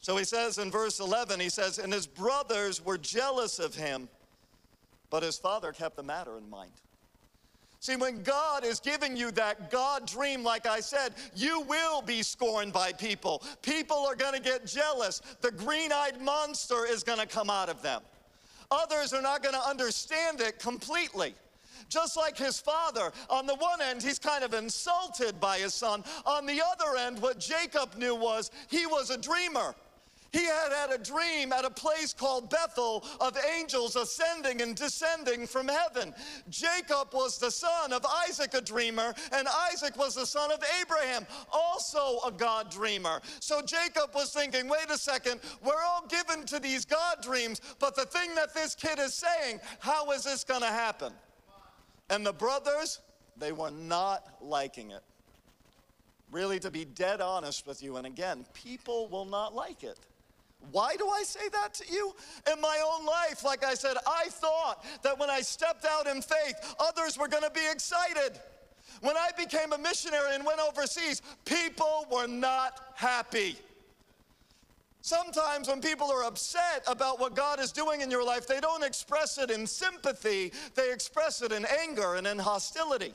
So 0.00 0.16
he 0.16 0.24
says 0.24 0.56
in 0.56 0.70
verse 0.70 1.00
11, 1.00 1.38
he 1.38 1.50
says, 1.50 1.78
And 1.78 1.92
his 1.92 2.06
brothers 2.06 2.82
were 2.82 2.96
jealous 2.96 3.58
of 3.58 3.74
him 3.74 4.08
But 5.10 5.22
his 5.22 5.38
father 5.38 5.72
kept 5.72 5.96
the 5.96 6.02
matter 6.02 6.36
in 6.38 6.48
mind. 6.48 6.72
See, 7.80 7.94
when 7.94 8.22
God 8.22 8.64
is 8.64 8.80
giving 8.80 9.16
you 9.16 9.30
that 9.32 9.70
God 9.70 10.06
dream, 10.06 10.42
like 10.42 10.66
I 10.66 10.80
said, 10.80 11.14
you 11.34 11.60
will 11.60 12.02
be 12.02 12.22
scorned 12.22 12.72
by 12.72 12.92
people. 12.92 13.42
People 13.62 13.98
are 13.98 14.16
going 14.16 14.34
to 14.34 14.40
get 14.40 14.66
jealous. 14.66 15.22
The 15.40 15.52
green 15.52 15.92
eyed 15.92 16.20
monster 16.20 16.86
is 16.88 17.04
going 17.04 17.20
to 17.20 17.26
come 17.26 17.50
out 17.50 17.68
of 17.68 17.80
them. 17.82 18.02
Others 18.70 19.12
are 19.12 19.22
not 19.22 19.42
going 19.42 19.54
to 19.54 19.68
understand 19.68 20.40
it 20.40 20.58
completely. 20.58 21.34
Just 21.88 22.16
like 22.16 22.36
his 22.36 22.60
father, 22.60 23.12
on 23.30 23.46
the 23.46 23.54
one 23.54 23.80
end, 23.80 24.02
he's 24.02 24.18
kind 24.18 24.44
of 24.44 24.52
insulted 24.52 25.40
by 25.40 25.58
his 25.58 25.72
son. 25.72 26.04
On 26.26 26.44
the 26.44 26.60
other 26.60 26.98
end, 26.98 27.22
what 27.22 27.38
Jacob 27.38 27.96
knew 27.96 28.14
was 28.14 28.50
he 28.68 28.86
was 28.86 29.10
a 29.10 29.16
dreamer. 29.16 29.74
He 30.30 30.44
had 30.44 30.72
had 30.72 30.90
a 30.90 31.02
dream 31.02 31.52
at 31.52 31.64
a 31.64 31.70
place 31.70 32.12
called 32.12 32.50
Bethel 32.50 33.04
of 33.20 33.36
angels 33.56 33.96
ascending 33.96 34.60
and 34.60 34.76
descending 34.76 35.46
from 35.46 35.68
heaven. 35.68 36.14
Jacob 36.50 37.14
was 37.14 37.38
the 37.38 37.50
son 37.50 37.92
of 37.94 38.04
Isaac, 38.28 38.52
a 38.52 38.60
dreamer, 38.60 39.14
and 39.32 39.48
Isaac 39.72 39.96
was 39.96 40.14
the 40.14 40.26
son 40.26 40.52
of 40.52 40.62
Abraham, 40.80 41.26
also 41.50 42.20
a 42.26 42.30
God 42.30 42.70
dreamer. 42.70 43.22
So 43.40 43.62
Jacob 43.62 44.14
was 44.14 44.30
thinking, 44.32 44.68
wait 44.68 44.90
a 44.90 44.98
second, 44.98 45.40
we're 45.64 45.82
all 45.82 46.06
given 46.06 46.44
to 46.46 46.60
these 46.60 46.84
God 46.84 47.22
dreams, 47.22 47.62
but 47.78 47.96
the 47.96 48.04
thing 48.04 48.34
that 48.34 48.54
this 48.54 48.74
kid 48.74 48.98
is 48.98 49.14
saying, 49.14 49.60
how 49.78 50.10
is 50.10 50.24
this 50.24 50.44
going 50.44 50.60
to 50.60 50.66
happen? 50.66 51.12
And 52.10 52.24
the 52.24 52.32
brothers, 52.32 53.00
they 53.38 53.52
were 53.52 53.70
not 53.70 54.26
liking 54.42 54.90
it. 54.90 55.02
Really, 56.30 56.58
to 56.60 56.70
be 56.70 56.84
dead 56.84 57.22
honest 57.22 57.66
with 57.66 57.82
you, 57.82 57.96
and 57.96 58.06
again, 58.06 58.44
people 58.52 59.08
will 59.08 59.24
not 59.24 59.54
like 59.54 59.82
it. 59.82 59.98
Why 60.70 60.96
do 60.96 61.08
I 61.08 61.22
say 61.22 61.48
that 61.52 61.74
to 61.74 61.92
you? 61.92 62.14
In 62.52 62.60
my 62.60 62.82
own 62.84 63.06
life, 63.06 63.44
like 63.44 63.64
I 63.64 63.74
said, 63.74 63.96
I 64.06 64.26
thought 64.28 64.84
that 65.02 65.18
when 65.18 65.30
I 65.30 65.40
stepped 65.40 65.84
out 65.84 66.06
in 66.06 66.20
faith, 66.20 66.74
others 66.78 67.18
were 67.18 67.28
going 67.28 67.42
to 67.42 67.50
be 67.50 67.66
excited. 67.70 68.38
When 69.00 69.16
I 69.16 69.30
became 69.36 69.72
a 69.72 69.78
missionary 69.78 70.34
and 70.34 70.44
went 70.44 70.60
overseas, 70.60 71.22
people 71.44 72.06
were 72.10 72.26
not 72.26 72.80
happy. 72.96 73.56
Sometimes 75.00 75.68
when 75.68 75.80
people 75.80 76.10
are 76.10 76.24
upset 76.24 76.82
about 76.86 77.20
what 77.20 77.34
God 77.34 77.60
is 77.60 77.72
doing 77.72 78.00
in 78.00 78.10
your 78.10 78.24
life, 78.24 78.46
they 78.46 78.60
don't 78.60 78.84
express 78.84 79.38
it 79.38 79.50
in 79.50 79.66
sympathy, 79.66 80.52
they 80.74 80.92
express 80.92 81.40
it 81.40 81.52
in 81.52 81.64
anger 81.80 82.16
and 82.16 82.26
in 82.26 82.38
hostility. 82.38 83.14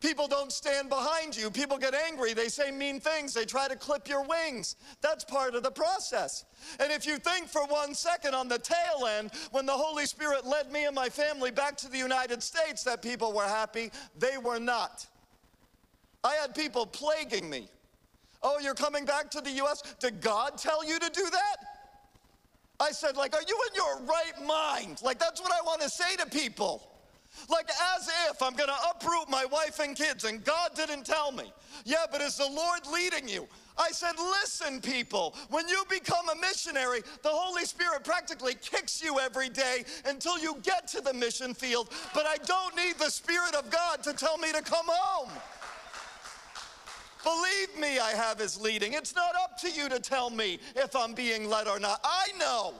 People 0.00 0.28
don't 0.28 0.52
stand 0.52 0.88
behind 0.88 1.36
you. 1.36 1.50
People 1.50 1.76
get 1.76 1.92
angry. 1.92 2.32
They 2.32 2.48
say 2.48 2.70
mean 2.70 3.00
things. 3.00 3.34
They 3.34 3.44
try 3.44 3.66
to 3.66 3.74
clip 3.74 4.08
your 4.08 4.24
wings. 4.24 4.76
That's 5.00 5.24
part 5.24 5.56
of 5.56 5.64
the 5.64 5.72
process. 5.72 6.44
And 6.78 6.92
if 6.92 7.04
you 7.04 7.18
think 7.18 7.48
for 7.48 7.66
one 7.66 7.94
second 7.94 8.34
on 8.34 8.46
the 8.46 8.58
tail 8.58 9.06
end, 9.08 9.32
when 9.50 9.66
the 9.66 9.72
Holy 9.72 10.06
Spirit 10.06 10.46
led 10.46 10.70
me 10.70 10.86
and 10.86 10.94
my 10.94 11.08
family 11.08 11.50
back 11.50 11.76
to 11.78 11.90
the 11.90 11.98
United 11.98 12.44
States, 12.44 12.84
that 12.84 13.02
people 13.02 13.32
were 13.32 13.48
happy, 13.48 13.90
they 14.16 14.38
were 14.38 14.60
not. 14.60 15.04
I 16.22 16.34
had 16.34 16.54
people 16.54 16.86
plaguing 16.86 17.50
me. 17.50 17.68
Oh, 18.40 18.60
you're 18.62 18.74
coming 18.74 19.04
back 19.04 19.30
to 19.32 19.40
the 19.40 19.50
US? 19.62 19.82
Did 19.98 20.20
God 20.20 20.58
tell 20.58 20.84
you 20.86 21.00
to 21.00 21.10
do 21.10 21.28
that? 21.28 21.56
I 22.80 22.92
said, 22.92 23.16
like, 23.16 23.34
are 23.34 23.42
you 23.46 23.58
in 23.68 23.74
your 23.74 24.06
right 24.06 24.46
mind? 24.46 25.02
Like, 25.02 25.18
that's 25.18 25.40
what 25.40 25.50
I 25.52 25.60
want 25.64 25.80
to 25.80 25.88
say 25.88 26.14
to 26.16 26.26
people. 26.26 26.88
Like 27.48 27.68
as 27.96 28.10
if 28.30 28.42
I'm 28.42 28.54
going 28.54 28.68
to 28.68 28.90
uproot 28.90 29.28
my 29.28 29.44
wife 29.44 29.78
and 29.80 29.96
kids 29.96 30.24
and 30.24 30.44
God 30.44 30.70
didn't 30.74 31.04
tell 31.04 31.32
me. 31.32 31.52
Yeah, 31.84 32.06
but 32.10 32.20
is 32.20 32.36
the 32.36 32.50
Lord 32.50 32.80
leading 32.92 33.28
you? 33.28 33.46
I 33.76 33.90
said, 33.92 34.14
listen, 34.18 34.80
people, 34.80 35.36
when 35.50 35.68
you 35.68 35.84
become 35.88 36.28
a 36.28 36.36
missionary, 36.40 37.00
the 37.22 37.28
Holy 37.30 37.64
Spirit 37.64 38.02
practically 38.02 38.54
kicks 38.54 39.02
you 39.02 39.20
every 39.20 39.48
day 39.48 39.84
until 40.04 40.38
you 40.38 40.56
get 40.62 40.88
to 40.88 41.00
the 41.00 41.14
mission 41.14 41.54
field. 41.54 41.90
But 42.12 42.26
I 42.26 42.36
don't 42.38 42.74
need 42.76 42.96
the 42.96 43.10
Spirit 43.10 43.54
of 43.54 43.70
God 43.70 44.02
to 44.02 44.12
tell 44.12 44.36
me 44.38 44.50
to 44.52 44.62
come 44.62 44.86
home. 44.88 45.30
Believe 47.22 47.78
me, 47.78 47.98
I 47.98 48.10
have 48.10 48.38
His 48.38 48.60
leading. 48.60 48.94
It's 48.94 49.14
not 49.14 49.34
up 49.42 49.58
to 49.58 49.70
you 49.70 49.88
to 49.88 50.00
tell 50.00 50.30
me 50.30 50.58
if 50.74 50.96
I'm 50.96 51.14
being 51.14 51.48
led 51.48 51.68
or 51.68 51.78
not. 51.78 52.00
I 52.02 52.28
know 52.38 52.74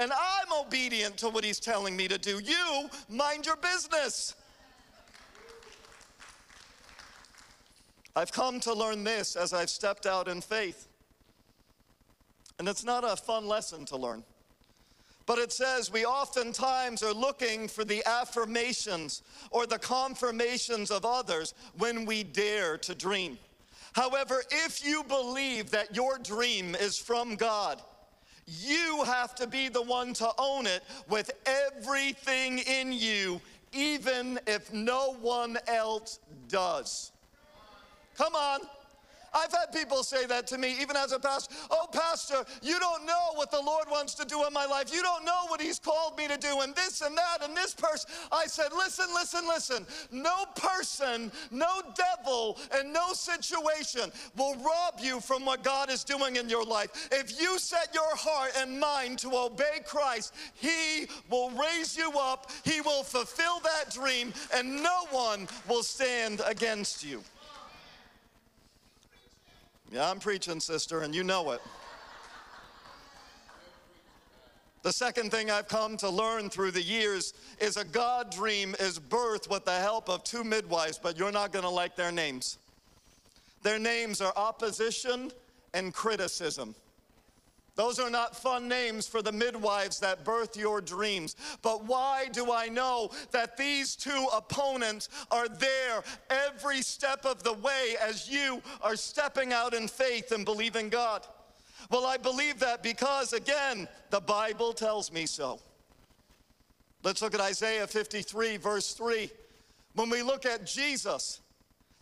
and 0.00 0.10
I'm 0.12 0.64
obedient 0.66 1.18
to 1.18 1.28
what 1.28 1.44
he's 1.44 1.60
telling 1.60 1.94
me 1.94 2.08
to 2.08 2.16
do. 2.16 2.40
You 2.42 2.88
mind 3.10 3.44
your 3.44 3.56
business. 3.56 4.34
I've 8.16 8.32
come 8.32 8.60
to 8.60 8.72
learn 8.72 9.04
this 9.04 9.36
as 9.36 9.52
I've 9.52 9.68
stepped 9.68 10.06
out 10.06 10.26
in 10.26 10.40
faith. 10.40 10.88
And 12.58 12.66
it's 12.66 12.82
not 12.82 13.04
a 13.04 13.14
fun 13.14 13.46
lesson 13.46 13.84
to 13.86 13.96
learn. 13.96 14.24
But 15.26 15.38
it 15.38 15.52
says 15.52 15.92
we 15.92 16.06
oftentimes 16.06 17.02
are 17.02 17.12
looking 17.12 17.68
for 17.68 17.84
the 17.84 18.02
affirmations 18.06 19.22
or 19.50 19.66
the 19.66 19.78
confirmations 19.78 20.90
of 20.90 21.04
others 21.04 21.52
when 21.76 22.06
we 22.06 22.24
dare 22.24 22.78
to 22.78 22.94
dream. 22.94 23.38
However, 23.92 24.42
if 24.50 24.84
you 24.84 25.04
believe 25.04 25.70
that 25.70 25.94
your 25.94 26.18
dream 26.18 26.74
is 26.74 26.96
from 26.96 27.36
God, 27.36 27.82
you 28.58 29.04
have 29.04 29.34
to 29.36 29.46
be 29.46 29.68
the 29.68 29.82
one 29.82 30.12
to 30.14 30.30
own 30.38 30.66
it 30.66 30.82
with 31.08 31.30
everything 31.46 32.58
in 32.58 32.92
you, 32.92 33.40
even 33.72 34.38
if 34.46 34.72
no 34.72 35.14
one 35.20 35.56
else 35.68 36.18
does. 36.48 37.12
Come 38.16 38.34
on. 38.34 38.60
I've 39.32 39.52
had 39.52 39.72
people 39.72 40.02
say 40.02 40.26
that 40.26 40.46
to 40.48 40.58
me, 40.58 40.76
even 40.80 40.96
as 40.96 41.12
a 41.12 41.18
pastor. 41.18 41.54
Oh, 41.70 41.86
Pastor, 41.92 42.44
you 42.62 42.78
don't 42.78 43.06
know 43.06 43.32
what 43.34 43.50
the 43.50 43.60
Lord 43.60 43.86
wants 43.90 44.14
to 44.14 44.24
do 44.24 44.44
in 44.46 44.52
my 44.52 44.66
life. 44.66 44.92
You 44.92 45.02
don't 45.02 45.24
know 45.24 45.46
what 45.48 45.60
He's 45.60 45.78
called 45.78 46.16
me 46.16 46.26
to 46.28 46.36
do, 46.36 46.60
and 46.60 46.74
this 46.74 47.00
and 47.00 47.16
that, 47.16 47.38
and 47.42 47.56
this 47.56 47.74
person. 47.74 48.10
I 48.32 48.46
said, 48.46 48.72
Listen, 48.72 49.06
listen, 49.14 49.46
listen. 49.46 49.86
No 50.10 50.46
person, 50.56 51.30
no 51.50 51.82
devil, 51.94 52.58
and 52.74 52.92
no 52.92 53.12
situation 53.12 54.10
will 54.36 54.54
rob 54.56 55.00
you 55.00 55.20
from 55.20 55.44
what 55.44 55.62
God 55.62 55.90
is 55.90 56.04
doing 56.04 56.36
in 56.36 56.48
your 56.48 56.64
life. 56.64 57.08
If 57.12 57.40
you 57.40 57.58
set 57.58 57.94
your 57.94 58.16
heart 58.16 58.52
and 58.56 58.80
mind 58.80 59.18
to 59.20 59.34
obey 59.34 59.80
Christ, 59.86 60.34
He 60.54 61.06
will 61.28 61.50
raise 61.50 61.96
you 61.96 62.12
up, 62.18 62.50
He 62.64 62.80
will 62.80 63.02
fulfill 63.02 63.60
that 63.60 63.92
dream, 63.92 64.32
and 64.54 64.82
no 64.82 65.06
one 65.10 65.48
will 65.68 65.82
stand 65.82 66.42
against 66.46 67.04
you. 67.04 67.22
Yeah, 69.92 70.08
I'm 70.08 70.20
preaching, 70.20 70.60
sister, 70.60 71.00
and 71.00 71.14
you 71.14 71.24
know 71.24 71.50
it. 71.50 71.60
The 74.82 74.92
second 74.92 75.30
thing 75.30 75.50
I've 75.50 75.68
come 75.68 75.96
to 75.98 76.08
learn 76.08 76.48
through 76.48 76.70
the 76.70 76.82
years 76.82 77.34
is 77.58 77.76
a 77.76 77.84
God 77.84 78.30
dream 78.30 78.74
is 78.78 78.98
birthed 78.98 79.50
with 79.50 79.64
the 79.64 79.78
help 79.78 80.08
of 80.08 80.24
two 80.24 80.44
midwives, 80.44 80.98
but 80.98 81.18
you're 81.18 81.32
not 81.32 81.52
going 81.52 81.64
to 81.64 81.70
like 81.70 81.96
their 81.96 82.12
names. 82.12 82.58
Their 83.62 83.78
names 83.78 84.20
are 84.20 84.32
opposition 84.36 85.32
and 85.74 85.92
criticism. 85.92 86.74
Those 87.74 87.98
are 87.98 88.10
not 88.10 88.36
fun 88.36 88.68
names 88.68 89.06
for 89.06 89.22
the 89.22 89.32
midwives 89.32 90.00
that 90.00 90.24
birth 90.24 90.56
your 90.56 90.80
dreams. 90.80 91.36
But 91.62 91.84
why 91.84 92.28
do 92.32 92.52
I 92.52 92.68
know 92.68 93.10
that 93.30 93.56
these 93.56 93.96
two 93.96 94.26
opponents 94.34 95.08
are 95.30 95.48
there 95.48 96.02
every 96.28 96.82
step 96.82 97.24
of 97.24 97.42
the 97.42 97.54
way 97.54 97.96
as 98.00 98.28
you 98.28 98.60
are 98.82 98.96
stepping 98.96 99.52
out 99.52 99.74
in 99.74 99.88
faith 99.88 100.32
and 100.32 100.44
believing 100.44 100.88
God? 100.88 101.26
Well, 101.90 102.06
I 102.06 102.16
believe 102.16 102.58
that 102.60 102.82
because, 102.82 103.32
again, 103.32 103.88
the 104.10 104.20
Bible 104.20 104.72
tells 104.72 105.12
me 105.12 105.26
so. 105.26 105.60
Let's 107.02 107.22
look 107.22 107.34
at 107.34 107.40
Isaiah 107.40 107.86
53, 107.86 108.58
verse 108.58 108.92
3. 108.92 109.30
When 109.94 110.10
we 110.10 110.22
look 110.22 110.44
at 110.46 110.66
Jesus, 110.66 111.40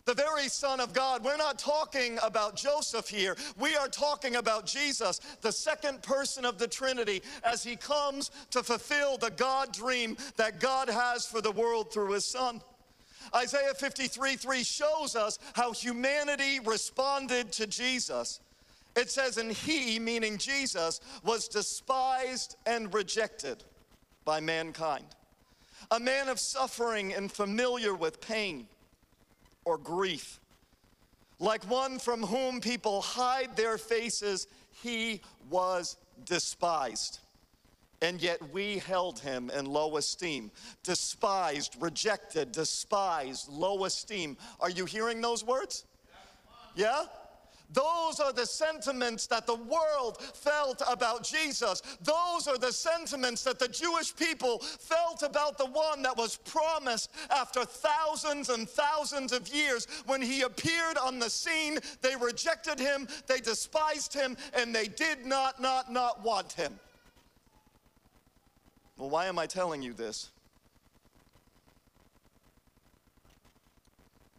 the 0.09 0.15
very 0.15 0.47
Son 0.47 0.79
of 0.79 0.91
God. 0.91 1.23
We're 1.23 1.37
not 1.37 1.59
talking 1.59 2.17
about 2.23 2.55
Joseph 2.55 3.07
here. 3.07 3.35
We 3.59 3.75
are 3.75 3.87
talking 3.87 4.37
about 4.37 4.65
Jesus, 4.65 5.21
the 5.41 5.51
second 5.51 6.01
person 6.01 6.45
of 6.45 6.57
the 6.57 6.67
Trinity, 6.67 7.21
as 7.43 7.63
he 7.63 7.75
comes 7.75 8.31
to 8.49 8.63
fulfill 8.63 9.19
the 9.19 9.29
God 9.29 9.71
dream 9.71 10.17
that 10.35 10.59
God 10.59 10.89
has 10.89 11.27
for 11.27 11.41
the 11.41 11.51
world 11.51 11.93
through 11.93 12.13
his 12.13 12.25
Son. 12.25 12.59
Isaiah 13.35 13.75
53 13.75 14.35
3 14.35 14.63
shows 14.63 15.15
us 15.15 15.37
how 15.53 15.73
humanity 15.73 16.59
responded 16.59 17.51
to 17.51 17.67
Jesus. 17.67 18.39
It 18.95 19.11
says, 19.11 19.37
and 19.37 19.51
he, 19.51 19.99
meaning 19.99 20.39
Jesus, 20.39 21.01
was 21.23 21.47
despised 21.47 22.55
and 22.65 22.91
rejected 22.95 23.63
by 24.25 24.39
mankind. 24.39 25.05
A 25.91 25.99
man 25.99 26.29
of 26.29 26.39
suffering 26.39 27.13
and 27.13 27.31
familiar 27.31 27.93
with 27.93 28.19
pain 28.21 28.65
or 29.69 29.77
grief. 29.77 30.39
Like 31.37 31.63
one 31.69 31.99
from 31.99 32.23
whom 32.23 32.59
people 32.59 33.01
hide 33.01 33.55
their 33.55 33.77
faces, 33.77 34.47
he 34.81 35.21
was 35.49 35.97
despised. 36.25 37.19
And 38.01 38.19
yet 38.19 38.39
we 38.51 38.79
held 38.79 39.19
him 39.19 39.51
in 39.51 39.65
low 39.65 39.97
esteem. 39.97 40.49
Despised, 40.83 41.75
rejected, 41.79 42.51
despised, 42.51 43.47
low 43.47 43.85
esteem. 43.85 44.37
Are 44.59 44.71
you 44.71 44.85
hearing 44.85 45.21
those 45.21 45.43
words? 45.45 45.85
Yeah? 46.75 47.03
Those 47.71 48.19
are 48.19 48.33
the 48.33 48.45
sentiments 48.45 49.27
that 49.27 49.45
the 49.45 49.55
world 49.55 50.17
felt 50.21 50.81
about 50.89 51.23
Jesus. 51.23 51.83
Those 52.01 52.47
are 52.47 52.57
the 52.57 52.71
sentiments 52.71 53.43
that 53.43 53.59
the 53.59 53.67
Jewish 53.67 54.15
people 54.15 54.59
felt 54.59 55.21
about 55.21 55.57
the 55.57 55.67
one 55.67 56.01
that 56.01 56.17
was 56.17 56.37
promised 56.37 57.11
after 57.29 57.63
thousands 57.65 58.49
and 58.49 58.67
thousands 58.67 59.31
of 59.31 59.47
years. 59.49 59.87
When 60.07 60.21
he 60.21 60.41
appeared 60.41 60.97
on 60.97 61.19
the 61.19 61.29
scene, 61.29 61.77
they 62.01 62.15
rejected 62.15 62.79
him, 62.79 63.07
they 63.27 63.39
despised 63.39 64.13
him, 64.13 64.35
and 64.53 64.73
they 64.73 64.87
did 64.87 65.25
not, 65.25 65.61
not, 65.61 65.91
not 65.91 66.23
want 66.23 66.53
him. 66.53 66.79
Well, 68.97 69.11
why 69.11 69.27
am 69.27 69.37
I 69.37 69.45
telling 69.45 69.83
you 69.83 69.93
this? 69.93 70.31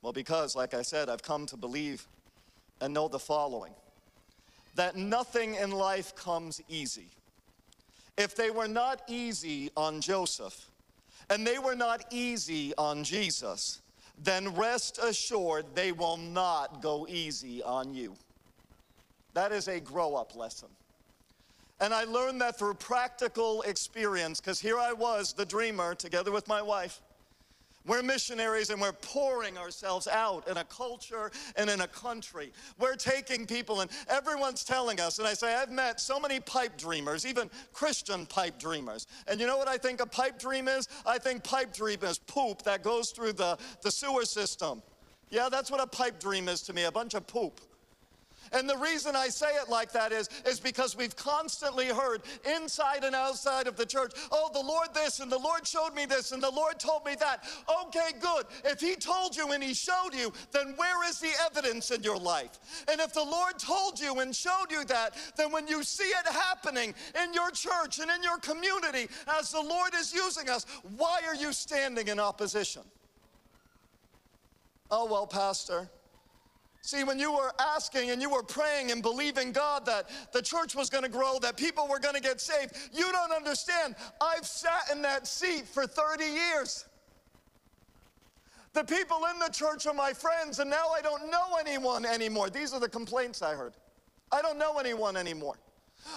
Well, 0.02 0.12
because, 0.12 0.56
like 0.56 0.74
I 0.74 0.82
said, 0.82 1.08
I've 1.08 1.22
come 1.22 1.46
to 1.46 1.56
believe 1.56 2.06
and 2.80 2.94
know 2.94 3.08
the 3.08 3.18
following 3.18 3.72
that 4.74 4.96
nothing 4.96 5.56
in 5.56 5.70
life 5.70 6.14
comes 6.14 6.60
easy. 6.68 7.08
If 8.16 8.34
they 8.34 8.50
were 8.50 8.68
not 8.68 9.02
easy 9.08 9.70
on 9.76 10.00
Joseph 10.00 10.70
and 11.28 11.46
they 11.46 11.58
were 11.58 11.74
not 11.74 12.04
easy 12.10 12.72
on 12.76 13.04
Jesus, 13.04 13.80
then 14.22 14.54
rest 14.54 14.98
assured 14.98 15.66
they 15.74 15.92
will 15.92 16.16
not 16.16 16.82
go 16.82 17.06
easy 17.08 17.62
on 17.62 17.94
you. 17.94 18.16
That 19.34 19.52
is 19.52 19.68
a 19.68 19.80
grow 19.80 20.14
up 20.14 20.36
lesson. 20.36 20.68
And 21.80 21.94
I 21.94 22.04
learned 22.04 22.40
that 22.42 22.58
through 22.58 22.74
practical 22.74 23.62
experience 23.62 24.40
because 24.40 24.60
here 24.60 24.78
I 24.78 24.92
was, 24.92 25.32
the 25.32 25.46
dreamer, 25.46 25.94
together 25.94 26.30
with 26.30 26.46
my 26.46 26.60
wife 26.60 27.00
we're 27.86 28.02
missionaries 28.02 28.70
and 28.70 28.80
we're 28.80 28.92
pouring 28.92 29.56
ourselves 29.56 30.06
out 30.06 30.46
in 30.48 30.58
a 30.58 30.64
culture 30.64 31.30
and 31.56 31.70
in 31.70 31.80
a 31.80 31.88
country. 31.88 32.52
We're 32.78 32.96
taking 32.96 33.46
people 33.46 33.80
and 33.80 33.90
everyone's 34.08 34.64
telling 34.64 35.00
us, 35.00 35.18
and 35.18 35.26
I 35.26 35.34
say, 35.34 35.54
I've 35.54 35.70
met 35.70 36.00
so 36.00 36.20
many 36.20 36.40
pipe 36.40 36.76
dreamers, 36.76 37.24
even 37.24 37.50
Christian 37.72 38.26
pipe 38.26 38.58
dreamers. 38.58 39.06
And 39.26 39.40
you 39.40 39.46
know 39.46 39.56
what 39.56 39.68
I 39.68 39.78
think 39.78 40.00
a 40.00 40.06
pipe 40.06 40.38
dream 40.38 40.68
is? 40.68 40.88
I 41.06 41.18
think 41.18 41.42
pipe 41.42 41.72
dream 41.72 42.00
is 42.02 42.18
poop 42.18 42.62
that 42.62 42.82
goes 42.82 43.10
through 43.10 43.32
the, 43.34 43.58
the 43.82 43.90
sewer 43.90 44.24
system. 44.24 44.82
Yeah, 45.30 45.48
that's 45.48 45.70
what 45.70 45.80
a 45.80 45.86
pipe 45.86 46.20
dream 46.20 46.48
is 46.48 46.62
to 46.62 46.72
me, 46.72 46.84
a 46.84 46.92
bunch 46.92 47.14
of 47.14 47.26
poop. 47.26 47.60
And 48.52 48.68
the 48.68 48.76
reason 48.76 49.14
I 49.14 49.28
say 49.28 49.46
it 49.62 49.68
like 49.68 49.92
that 49.92 50.12
is, 50.12 50.28
is 50.44 50.58
because 50.58 50.96
we've 50.96 51.14
constantly 51.14 51.86
heard 51.86 52.22
inside 52.56 53.04
and 53.04 53.14
outside 53.14 53.66
of 53.66 53.76
the 53.76 53.86
church, 53.86 54.12
oh, 54.32 54.50
the 54.52 54.60
Lord 54.60 54.88
this 54.92 55.20
and 55.20 55.30
the 55.30 55.38
Lord 55.38 55.66
showed 55.66 55.94
me 55.94 56.04
this 56.04 56.32
and 56.32 56.42
the 56.42 56.50
Lord 56.50 56.80
told 56.80 57.04
me 57.04 57.14
that. 57.20 57.44
Okay, 57.86 58.10
good. 58.20 58.46
If 58.64 58.80
He 58.80 58.96
told 58.96 59.36
you 59.36 59.52
and 59.52 59.62
He 59.62 59.74
showed 59.74 60.10
you, 60.12 60.32
then 60.52 60.74
where 60.76 61.08
is 61.08 61.20
the 61.20 61.30
evidence 61.46 61.90
in 61.92 62.02
your 62.02 62.18
life? 62.18 62.58
And 62.90 63.00
if 63.00 63.12
the 63.12 63.24
Lord 63.24 63.58
told 63.58 64.00
you 64.00 64.18
and 64.18 64.34
showed 64.34 64.66
you 64.70 64.84
that, 64.84 65.14
then 65.36 65.52
when 65.52 65.68
you 65.68 65.84
see 65.84 66.04
it 66.04 66.26
happening 66.26 66.94
in 67.22 67.32
your 67.32 67.50
church 67.50 68.00
and 68.00 68.10
in 68.10 68.22
your 68.22 68.38
community 68.38 69.08
as 69.38 69.52
the 69.52 69.62
Lord 69.62 69.92
is 69.94 70.12
using 70.12 70.48
us, 70.48 70.66
why 70.96 71.20
are 71.26 71.36
you 71.36 71.52
standing 71.52 72.08
in 72.08 72.18
opposition? 72.18 72.82
Oh, 74.90 75.04
well, 75.04 75.26
Pastor. 75.26 75.88
See, 76.82 77.04
when 77.04 77.18
you 77.18 77.32
were 77.32 77.52
asking 77.60 78.10
and 78.10 78.22
you 78.22 78.30
were 78.30 78.42
praying 78.42 78.90
and 78.90 79.02
believing 79.02 79.52
God 79.52 79.84
that 79.86 80.08
the 80.32 80.40
church 80.40 80.74
was 80.74 80.88
going 80.88 81.04
to 81.04 81.10
grow, 81.10 81.38
that 81.40 81.56
people 81.56 81.86
were 81.86 81.98
going 81.98 82.14
to 82.14 82.22
get 82.22 82.40
saved, 82.40 82.74
you 82.92 83.12
don't 83.12 83.32
understand. 83.32 83.94
I've 84.20 84.46
sat 84.46 84.90
in 84.90 85.02
that 85.02 85.26
seat 85.26 85.66
for 85.66 85.86
30 85.86 86.24
years. 86.24 86.86
The 88.72 88.84
people 88.84 89.18
in 89.32 89.38
the 89.38 89.48
church 89.48 89.86
are 89.86 89.94
my 89.94 90.12
friends, 90.12 90.58
and 90.58 90.70
now 90.70 90.88
I 90.96 91.02
don't 91.02 91.30
know 91.30 91.56
anyone 91.58 92.06
anymore. 92.06 92.50
These 92.50 92.72
are 92.72 92.80
the 92.80 92.88
complaints 92.88 93.42
I 93.42 93.54
heard. 93.54 93.74
I 94.32 94.40
don't 94.42 94.58
know 94.58 94.78
anyone 94.78 95.16
anymore. 95.16 95.58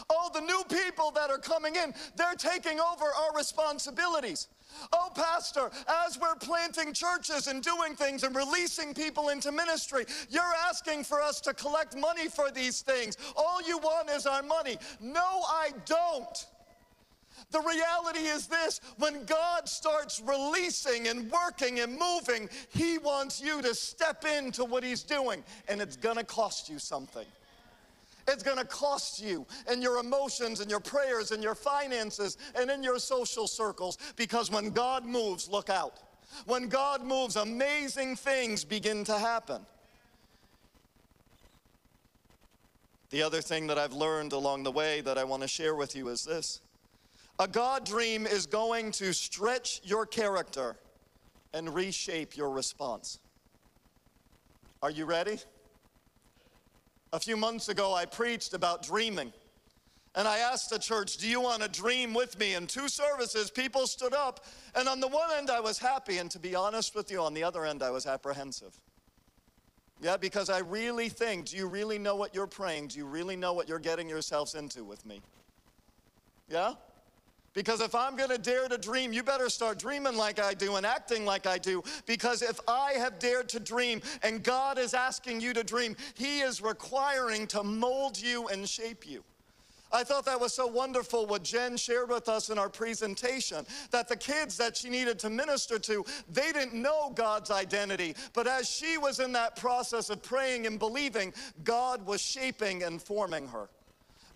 Oh, 0.10 0.30
the 0.34 0.42
new 0.42 0.64
people 0.70 1.12
that 1.12 1.30
are 1.30 1.38
coming 1.38 1.76
in, 1.76 1.94
they're 2.16 2.36
taking 2.36 2.80
over 2.80 3.04
our 3.04 3.36
responsibilities. 3.36 4.48
Oh, 4.92 5.12
Pastor, 5.16 5.72
as 6.06 6.20
we're 6.20 6.36
planting 6.36 6.94
churches 6.94 7.48
and 7.48 7.64
doing 7.64 7.96
things 7.96 8.24
and 8.24 8.36
releasing 8.36 8.94
people 8.94 9.30
into 9.30 9.52
ministry, 9.52 10.06
you're 10.30 10.44
asking 10.68 11.04
for 11.04 11.22
us 11.22 11.40
to 11.42 11.54
collect 11.54 11.96
money 11.96 12.28
for 12.28 12.52
these 12.52 12.82
things. 12.82 13.18
All 13.36 13.62
you 13.62 13.78
want 13.78 14.10
is 14.10 14.26
our 14.26 14.44
money. 14.44 14.78
No, 15.00 15.44
I 15.48 15.72
don't. 15.86 16.46
The 17.52 17.62
reality 17.62 18.26
is 18.26 18.48
this 18.48 18.82
when 18.98 19.26
God 19.26 19.68
starts 19.68 20.22
releasing 20.26 21.08
and 21.08 21.32
working 21.32 21.80
and 21.80 21.98
moving, 21.98 22.50
He 22.70 22.98
wants 22.98 23.42
you 23.42 23.62
to 23.62 23.76
step 23.76 24.26
into 24.26 24.66
what 24.66 24.84
He's 24.84 25.04
doing, 25.04 25.44
and 25.68 25.82
it's 25.82 25.96
gonna 25.96 26.24
cost 26.24 26.70
you 26.70 26.80
something. 26.80 27.28
It's 28.28 28.44
going 28.44 28.58
to 28.58 28.66
cost 28.66 29.22
you 29.22 29.46
in 29.72 29.82
your 29.82 29.98
emotions 29.98 30.60
and 30.60 30.70
your 30.70 30.80
prayers 30.80 31.32
and 31.32 31.44
your 31.44 31.56
finances 31.56 32.38
and 32.56 32.72
in 32.72 32.82
your 32.82 33.00
social 33.00 33.48
circles 33.48 33.98
because 34.16 34.50
when 34.50 34.70
God 34.70 35.06
moves, 35.06 35.50
look 35.50 35.70
out. 35.70 36.00
When 36.46 36.68
God 36.68 37.04
moves, 37.04 37.36
amazing 37.36 38.16
things 38.16 38.64
begin 38.64 39.04
to 39.06 39.18
happen. 39.18 39.66
The 43.10 43.22
other 43.22 43.42
thing 43.42 43.68
that 43.68 43.78
I've 43.78 43.94
learned 43.94 44.34
along 44.34 44.64
the 44.64 44.72
way 44.72 45.02
that 45.02 45.18
I 45.18 45.24
want 45.24 45.44
to 45.44 45.48
share 45.48 45.76
with 45.76 45.96
you 45.96 46.08
is 46.08 46.24
this 46.24 46.62
a 47.40 47.48
God 47.48 47.86
dream 47.86 48.26
is 48.26 48.46
going 48.46 48.92
to 48.94 49.14
stretch 49.14 49.82
your 49.84 50.06
character 50.06 50.78
and 51.54 51.74
reshape 51.74 52.36
your 52.36 52.50
response. 52.50 53.20
Are 54.82 54.90
you 54.90 55.06
ready? 55.06 55.38
A 57.14 57.20
few 57.20 57.38
months 57.38 57.70
ago, 57.70 57.94
I 57.94 58.06
preached 58.06 58.56
about 58.56 58.82
dreaming. 58.82 59.32
And 60.16 60.28
I 60.28 60.40
asked 60.40 60.72
the 60.72 60.80
church, 60.80 61.18
Do 61.18 61.28
you 61.28 61.40
want 61.40 61.62
to 61.62 61.70
dream 61.70 62.14
with 62.16 62.40
me? 62.40 62.56
In 62.56 62.66
two 62.66 62.90
services, 62.90 63.52
people 63.52 63.86
stood 63.86 64.16
up. 64.16 64.46
And 64.76 64.90
on 64.90 65.00
the 65.00 65.08
one 65.08 65.30
end, 65.38 65.52
I 65.52 65.60
was 65.60 65.78
happy. 65.78 66.18
And 66.18 66.30
to 66.32 66.40
be 66.40 66.56
honest 66.56 66.96
with 66.96 67.12
you, 67.12 67.22
on 67.22 67.36
the 67.36 67.44
other 67.44 67.66
end, 67.66 67.84
I 67.84 67.92
was 67.92 68.08
apprehensive. 68.08 68.80
Yeah, 70.02 70.18
because 70.18 70.50
I 70.50 70.60
really 70.60 71.08
think, 71.08 71.46
do 71.46 71.58
you 71.58 71.68
really 71.68 72.00
know 72.00 72.16
what 72.16 72.34
you're 72.34 72.48
praying? 72.48 72.88
Do 72.88 72.98
you 72.98 73.06
really 73.06 73.36
know 73.36 73.54
what 73.54 73.70
you're 73.70 73.80
getting 73.80 74.10
yourselves 74.10 74.56
into 74.56 74.84
with 74.84 75.06
me? 75.06 75.22
Yeah? 76.50 76.74
Because 77.54 77.82
if 77.82 77.94
I'm 77.94 78.16
gonna 78.16 78.38
dare 78.38 78.68
to 78.68 78.78
dream, 78.78 79.14
you 79.14 79.24
better 79.24 79.50
start 79.50 79.78
dreaming 79.78 80.16
like 80.16 80.40
I 80.40 80.54
do 80.54 80.76
and 80.76 80.86
acting 80.86 81.26
like 81.26 81.46
I 81.46 81.58
do. 81.58 81.84
Because 82.06 82.42
if 82.42 82.60
I 82.68 82.94
have 82.94 83.20
dared 83.20 83.50
to 83.50 83.60
dream 83.60 84.02
and 84.24 84.44
God 84.44 84.78
is 84.78 84.94
asking 84.94 85.42
you 85.42 85.54
to 85.54 85.64
dream, 85.64 85.96
He 86.16 86.40
is 86.40 86.62
requiring 86.62 87.48
to 87.48 87.64
mold 87.64 88.20
you 88.20 88.48
and 88.48 88.68
shape 88.68 89.08
you. 89.08 89.24
I 89.94 90.04
thought 90.04 90.26
that 90.26 90.40
was 90.40 90.54
so 90.54 90.66
wonderful 90.66 91.28
what 91.28 91.44
Jen 91.44 91.78
shared 91.78 92.10
with 92.10 92.28
us 92.28 92.50
in 92.50 92.58
our 92.58 92.68
presentation 92.68 93.64
that 93.92 94.08
the 94.08 94.16
kids 94.16 94.58
that 94.58 94.76
she 94.76 94.90
needed 94.90 95.20
to 95.20 95.30
minister 95.30 95.78
to, 95.78 96.04
they 96.32 96.52
didn't 96.52 96.74
know 96.74 97.12
God's 97.14 97.52
identity. 97.52 98.16
But 98.34 98.48
as 98.48 98.68
she 98.68 98.98
was 98.98 99.20
in 99.20 99.32
that 99.34 99.56
process 99.56 100.10
of 100.10 100.24
praying 100.24 100.66
and 100.66 100.80
believing, 100.80 101.32
God 101.64 102.04
was 102.08 102.22
shaping 102.22 102.82
and 102.82 103.00
forming 103.00 103.48
her. 103.50 103.70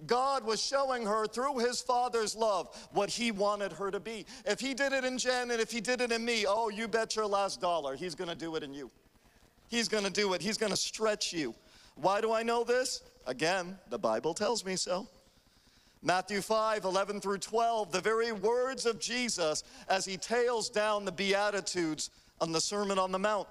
God 0.06 0.46
was 0.46 0.64
showing 0.64 1.06
her 1.06 1.26
through 1.26 1.58
his 1.58 1.82
father's 1.82 2.36
love 2.36 2.70
what 2.92 3.10
he 3.10 3.32
wanted 3.32 3.74
her 3.74 3.90
to 3.90 4.00
be. 4.00 4.26
If 4.46 4.60
he 4.60 4.74
did 4.74 4.94
it 4.94 5.04
in 5.04 5.18
Jen 5.18 5.52
and 5.52 5.60
if 5.60 5.72
he 5.72 5.82
did 5.82 6.02
it 6.02 6.12
in 6.12 6.24
me, 6.24 6.46
oh, 6.48 6.70
you 6.70 6.88
bet 6.88 7.16
your 7.16 7.26
last 7.26 7.60
dollar, 7.60 7.96
he's 7.96 8.14
gonna 8.14 8.36
do 8.36 8.56
it 8.56 8.64
in 8.64 8.74
you. 8.74 8.92
He's 9.70 9.88
gonna 9.88 10.10
do 10.10 10.34
it, 10.34 10.42
he's 10.42 10.58
gonna 10.58 10.78
stretch 10.78 11.34
you. 11.34 11.56
Why 11.96 12.22
do 12.22 12.32
I 12.32 12.44
know 12.44 12.64
this? 12.64 13.02
Again, 13.26 13.78
the 13.90 13.98
Bible 13.98 14.34
tells 14.34 14.64
me 14.64 14.76
so. 14.76 15.08
Matthew 16.04 16.42
5, 16.42 16.86
11 16.86 17.20
through 17.20 17.40
12, 17.40 17.92
the 17.92 18.00
very 18.00 18.32
words 18.32 18.86
of 18.86 19.00
Jesus 19.00 19.64
as 19.90 20.06
he 20.06 20.16
tails 20.16 20.70
down 20.70 21.06
the 21.06 21.12
Beatitudes 21.12 22.12
on 22.40 22.52
the 22.52 22.62
Sermon 22.62 23.00
on 23.00 23.12
the 23.12 23.20
Mount. 23.20 23.48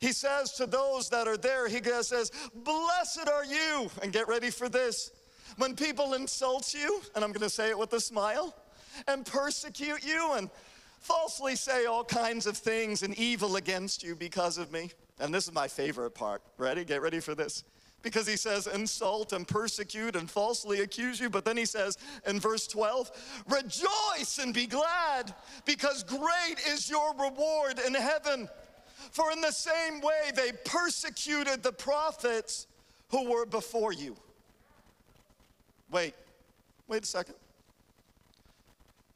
He 0.00 0.12
says 0.12 0.52
to 0.54 0.66
those 0.66 1.08
that 1.10 1.26
are 1.28 1.36
there, 1.36 1.68
he 1.68 1.80
says, 2.02 2.30
Blessed 2.54 3.28
are 3.28 3.44
you, 3.44 3.88
and 4.02 4.12
get 4.12 4.28
ready 4.28 4.50
for 4.50 4.68
this 4.68 5.10
when 5.56 5.74
people 5.74 6.14
insult 6.14 6.74
you, 6.74 7.00
and 7.14 7.24
I'm 7.24 7.32
gonna 7.32 7.50
say 7.50 7.70
it 7.70 7.78
with 7.78 7.92
a 7.92 8.00
smile, 8.00 8.54
and 9.08 9.24
persecute 9.26 10.04
you 10.04 10.34
and 10.34 10.50
falsely 11.00 11.54
say 11.56 11.86
all 11.86 12.04
kinds 12.04 12.46
of 12.46 12.56
things 12.56 13.02
and 13.02 13.14
evil 13.18 13.56
against 13.56 14.02
you 14.02 14.16
because 14.16 14.58
of 14.58 14.72
me. 14.72 14.90
And 15.20 15.32
this 15.32 15.46
is 15.46 15.54
my 15.54 15.68
favorite 15.68 16.10
part. 16.12 16.42
Ready? 16.58 16.84
Get 16.84 17.02
ready 17.02 17.20
for 17.20 17.34
this. 17.34 17.64
Because 18.02 18.26
he 18.26 18.36
says, 18.36 18.66
insult 18.66 19.32
and 19.32 19.48
persecute 19.48 20.16
and 20.16 20.30
falsely 20.30 20.80
accuse 20.80 21.18
you. 21.18 21.30
But 21.30 21.44
then 21.44 21.56
he 21.56 21.64
says 21.64 21.98
in 22.26 22.38
verse 22.38 22.66
12, 22.66 23.10
rejoice 23.48 24.38
and 24.40 24.54
be 24.54 24.66
glad, 24.66 25.34
because 25.64 26.04
great 26.04 26.56
is 26.68 26.88
your 26.88 27.14
reward 27.14 27.80
in 27.84 27.94
heaven. 27.94 28.48
For 29.10 29.32
in 29.32 29.40
the 29.40 29.52
same 29.52 30.00
way 30.00 30.30
they 30.34 30.52
persecuted 30.64 31.62
the 31.62 31.72
prophets 31.72 32.66
who 33.08 33.30
were 33.30 33.46
before 33.46 33.92
you. 33.92 34.16
Wait, 35.90 36.14
wait 36.88 37.02
a 37.02 37.06
second. 37.06 37.34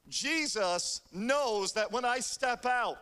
Jesus 0.09 1.01
knows 1.13 1.73
that 1.73 1.91
when 1.91 2.05
I 2.05 2.19
step 2.19 2.65
out 2.65 2.97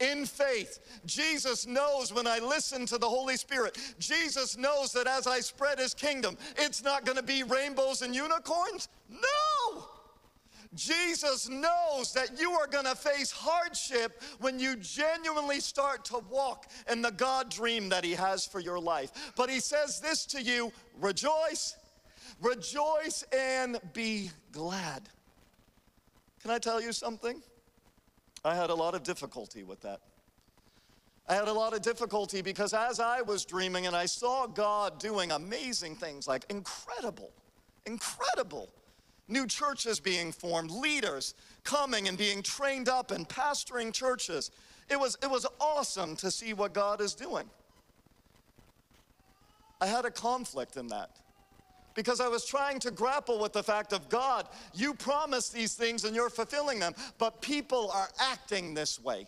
in 0.00 0.24
faith. 0.24 1.00
Jesus 1.04 1.66
knows 1.66 2.12
when 2.12 2.26
I 2.26 2.38
listen 2.38 2.86
to 2.86 2.98
the 2.98 3.08
Holy 3.08 3.36
Spirit. 3.36 3.78
Jesus 3.98 4.56
knows 4.56 4.92
that 4.92 5.06
as 5.06 5.26
I 5.26 5.40
spread 5.40 5.78
his 5.78 5.94
kingdom, 5.94 6.36
it's 6.56 6.82
not 6.82 7.04
going 7.04 7.18
to 7.18 7.22
be 7.22 7.42
rainbows 7.42 8.02
and 8.02 8.14
unicorns. 8.14 8.88
No! 9.10 9.84
Jesus 10.74 11.48
knows 11.48 12.12
that 12.12 12.38
you 12.38 12.52
are 12.52 12.68
going 12.68 12.84
to 12.84 12.94
face 12.94 13.32
hardship 13.32 14.22
when 14.38 14.60
you 14.60 14.76
genuinely 14.76 15.58
start 15.58 16.04
to 16.06 16.22
walk 16.30 16.66
in 16.90 17.02
the 17.02 17.10
God 17.10 17.50
dream 17.50 17.88
that 17.88 18.04
He 18.04 18.12
has 18.12 18.46
for 18.46 18.60
your 18.60 18.78
life. 18.78 19.32
But 19.36 19.50
He 19.50 19.58
says 19.58 19.98
this 19.98 20.24
to 20.26 20.40
you 20.40 20.70
rejoice, 21.00 21.74
rejoice, 22.40 23.24
and 23.32 23.78
be 23.92 24.30
glad. 24.52 25.08
Can 26.42 26.50
I 26.50 26.58
tell 26.58 26.80
you 26.80 26.92
something? 26.92 27.42
I 28.44 28.54
had 28.54 28.70
a 28.70 28.74
lot 28.74 28.94
of 28.94 29.02
difficulty 29.02 29.62
with 29.62 29.80
that. 29.82 30.00
I 31.28 31.34
had 31.34 31.48
a 31.48 31.52
lot 31.52 31.74
of 31.74 31.82
difficulty 31.82 32.42
because 32.42 32.72
as 32.72 32.98
I 32.98 33.22
was 33.22 33.44
dreaming 33.44 33.86
and 33.86 33.94
I 33.94 34.06
saw 34.06 34.46
God 34.46 34.98
doing 34.98 35.30
amazing 35.30 35.94
things, 35.94 36.26
like 36.26 36.44
incredible, 36.48 37.30
incredible 37.86 38.68
new 39.30 39.46
churches 39.46 40.00
being 40.00 40.32
formed, 40.32 40.70
leaders 40.70 41.34
coming 41.62 42.08
and 42.08 42.18
being 42.18 42.42
trained 42.42 42.88
up 42.88 43.12
and 43.12 43.28
pastoring 43.28 43.92
churches. 43.92 44.50
It 44.90 44.98
was, 44.98 45.16
it 45.22 45.30
was 45.30 45.46
awesome 45.60 46.16
to 46.16 46.30
see 46.30 46.52
what 46.52 46.74
God 46.74 47.00
is 47.00 47.14
doing. 47.14 47.48
I 49.80 49.86
had 49.86 50.04
a 50.04 50.10
conflict 50.10 50.76
in 50.76 50.88
that 50.88 51.10
because 51.94 52.20
I 52.20 52.28
was 52.28 52.44
trying 52.44 52.78
to 52.80 52.90
grapple 52.90 53.38
with 53.38 53.52
the 53.52 53.62
fact 53.62 53.92
of 53.92 54.08
God, 54.08 54.48
you 54.74 54.94
promised 54.94 55.52
these 55.52 55.74
things 55.74 56.04
and 56.04 56.14
you're 56.14 56.30
fulfilling 56.30 56.78
them, 56.78 56.94
but 57.18 57.40
people 57.42 57.90
are 57.92 58.08
acting 58.18 58.74
this 58.74 59.02
way. 59.02 59.26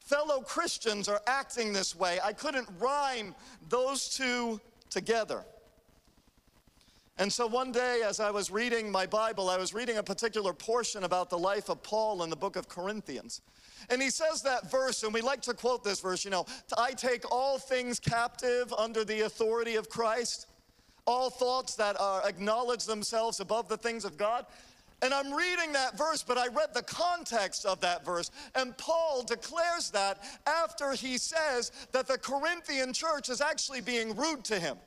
Fellow 0.00 0.40
Christians 0.40 1.08
are 1.08 1.20
acting 1.26 1.72
this 1.72 1.96
way. 1.96 2.18
I 2.22 2.32
couldn't 2.32 2.68
rhyme 2.78 3.34
those 3.68 4.08
two 4.08 4.60
together. 4.88 5.44
And 7.18 7.32
so 7.32 7.46
one 7.46 7.72
day, 7.72 8.02
as 8.04 8.20
I 8.20 8.30
was 8.30 8.50
reading 8.50 8.92
my 8.92 9.06
Bible, 9.06 9.48
I 9.48 9.56
was 9.56 9.72
reading 9.72 9.96
a 9.96 10.02
particular 10.02 10.52
portion 10.52 11.04
about 11.04 11.30
the 11.30 11.38
life 11.38 11.70
of 11.70 11.82
Paul 11.82 12.22
in 12.22 12.30
the 12.30 12.36
book 12.36 12.56
of 12.56 12.68
Corinthians. 12.68 13.40
And 13.88 14.02
he 14.02 14.10
says 14.10 14.42
that 14.42 14.70
verse, 14.70 15.02
and 15.02 15.14
we 15.14 15.22
like 15.22 15.40
to 15.42 15.54
quote 15.54 15.82
this 15.82 16.00
verse, 16.00 16.24
you 16.24 16.30
know, 16.30 16.44
I 16.76 16.92
take 16.92 17.30
all 17.32 17.58
things 17.58 17.98
captive 17.98 18.72
under 18.76 19.02
the 19.04 19.22
authority 19.22 19.76
of 19.76 19.88
Christ 19.88 20.46
all 21.06 21.30
thoughts 21.30 21.74
that 21.76 21.98
are, 22.00 22.26
acknowledge 22.26 22.84
themselves 22.84 23.40
above 23.40 23.68
the 23.68 23.76
things 23.76 24.04
of 24.04 24.16
God. 24.16 24.46
And 25.02 25.12
I'm 25.12 25.32
reading 25.32 25.72
that 25.72 25.98
verse, 25.98 26.22
but 26.22 26.38
I 26.38 26.48
read 26.48 26.72
the 26.72 26.82
context 26.82 27.66
of 27.66 27.80
that 27.80 28.04
verse. 28.04 28.30
And 28.54 28.76
Paul 28.78 29.22
declares 29.22 29.90
that 29.90 30.22
after 30.46 30.92
he 30.92 31.18
says 31.18 31.70
that 31.92 32.08
the 32.08 32.18
Corinthian 32.18 32.92
church 32.92 33.28
is 33.28 33.40
actually 33.40 33.82
being 33.82 34.16
rude 34.16 34.42
to 34.44 34.58
him. 34.58 34.78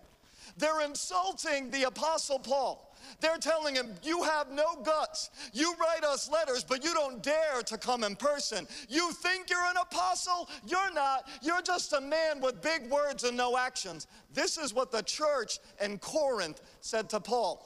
They're 0.57 0.81
insulting 0.81 1.69
the 1.69 1.83
Apostle 1.83 2.39
Paul. 2.39 2.88
They're 3.21 3.37
telling 3.37 3.75
him, 3.75 3.93
You 4.03 4.23
have 4.23 4.51
no 4.51 4.75
guts. 4.83 5.29
You 5.53 5.73
write 5.79 6.03
us 6.03 6.29
letters, 6.29 6.63
but 6.63 6.83
you 6.83 6.93
don't 6.93 7.21
dare 7.21 7.61
to 7.65 7.77
come 7.77 8.03
in 8.03 8.15
person. 8.15 8.67
You 8.87 9.11
think 9.13 9.49
you're 9.49 9.65
an 9.65 9.77
apostle? 9.81 10.49
You're 10.65 10.93
not. 10.93 11.27
You're 11.41 11.61
just 11.61 11.93
a 11.93 12.01
man 12.01 12.41
with 12.41 12.61
big 12.61 12.89
words 12.89 13.23
and 13.23 13.35
no 13.35 13.57
actions. 13.57 14.07
This 14.33 14.57
is 14.57 14.73
what 14.73 14.91
the 14.91 15.01
church 15.01 15.59
in 15.83 15.97
Corinth 15.99 16.61
said 16.81 17.09
to 17.09 17.19
Paul. 17.19 17.65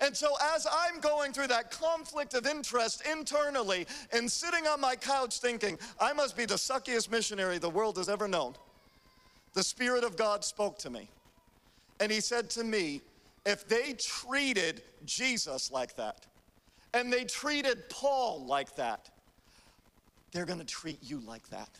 And 0.00 0.16
so, 0.16 0.28
as 0.54 0.66
I'm 0.70 1.00
going 1.00 1.32
through 1.32 1.48
that 1.48 1.70
conflict 1.70 2.32
of 2.34 2.46
interest 2.46 3.06
internally 3.06 3.86
and 4.12 4.30
sitting 4.30 4.66
on 4.66 4.80
my 4.80 4.96
couch 4.96 5.40
thinking, 5.40 5.78
I 6.00 6.14
must 6.14 6.36
be 6.36 6.46
the 6.46 6.54
suckiest 6.54 7.10
missionary 7.10 7.58
the 7.58 7.68
world 7.68 7.98
has 7.98 8.08
ever 8.08 8.26
known, 8.26 8.54
the 9.52 9.62
Spirit 9.62 10.04
of 10.04 10.16
God 10.16 10.44
spoke 10.44 10.78
to 10.78 10.90
me. 10.90 11.08
And 12.00 12.10
He 12.10 12.20
said 12.20 12.48
to 12.50 12.64
me, 12.64 13.02
if 13.44 13.68
they 13.68 13.94
treated 13.94 14.82
Jesus 15.04 15.70
like 15.70 15.96
that 15.96 16.26
and 16.94 17.12
they 17.12 17.24
treated 17.24 17.88
Paul 17.88 18.44
like 18.46 18.76
that, 18.76 19.10
they're 20.32 20.46
going 20.46 20.58
to 20.58 20.64
treat 20.64 20.98
you 21.02 21.20
like 21.20 21.48
that. 21.50 21.70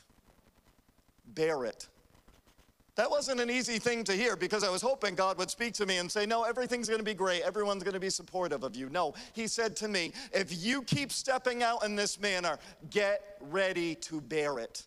Bear 1.35 1.65
it. 1.65 1.89
That 2.97 3.11
wasn't 3.11 3.41
an 3.41 3.51
easy 3.51 3.79
thing 3.79 4.05
to 4.05 4.13
hear 4.13 4.37
because 4.37 4.65
I 4.65 4.69
was 4.69 4.83
hoping 4.83 5.15
God 5.15 5.39
would 5.39 5.49
speak 5.49 5.73
to 5.75 5.87
me 5.87 5.99
and 5.99 6.11
say, 6.11 6.27
No, 6.27 6.43
everything's 6.43 6.89
going 6.89 6.99
to 6.99 7.05
be 7.05 7.15
great. 7.15 7.43
Everyone's 7.43 7.83
going 7.83 7.95
to 7.95 8.01
be 8.01 8.11
supportive 8.11 8.65
of 8.65 8.75
you. 8.77 8.91
No, 8.91 9.15
He 9.33 9.47
said 9.47 9.77
to 9.77 9.89
me, 9.89 10.13
If 10.33 10.63
you 10.63 10.83
keep 10.83 11.13
stepping 11.13 11.63
out 11.63 11.85
in 11.85 11.95
this 11.95 12.21
manner, 12.21 12.59
get 12.91 13.39
ready 13.41 13.95
to 13.97 14.21
bear 14.21 14.59
it. 14.59 14.85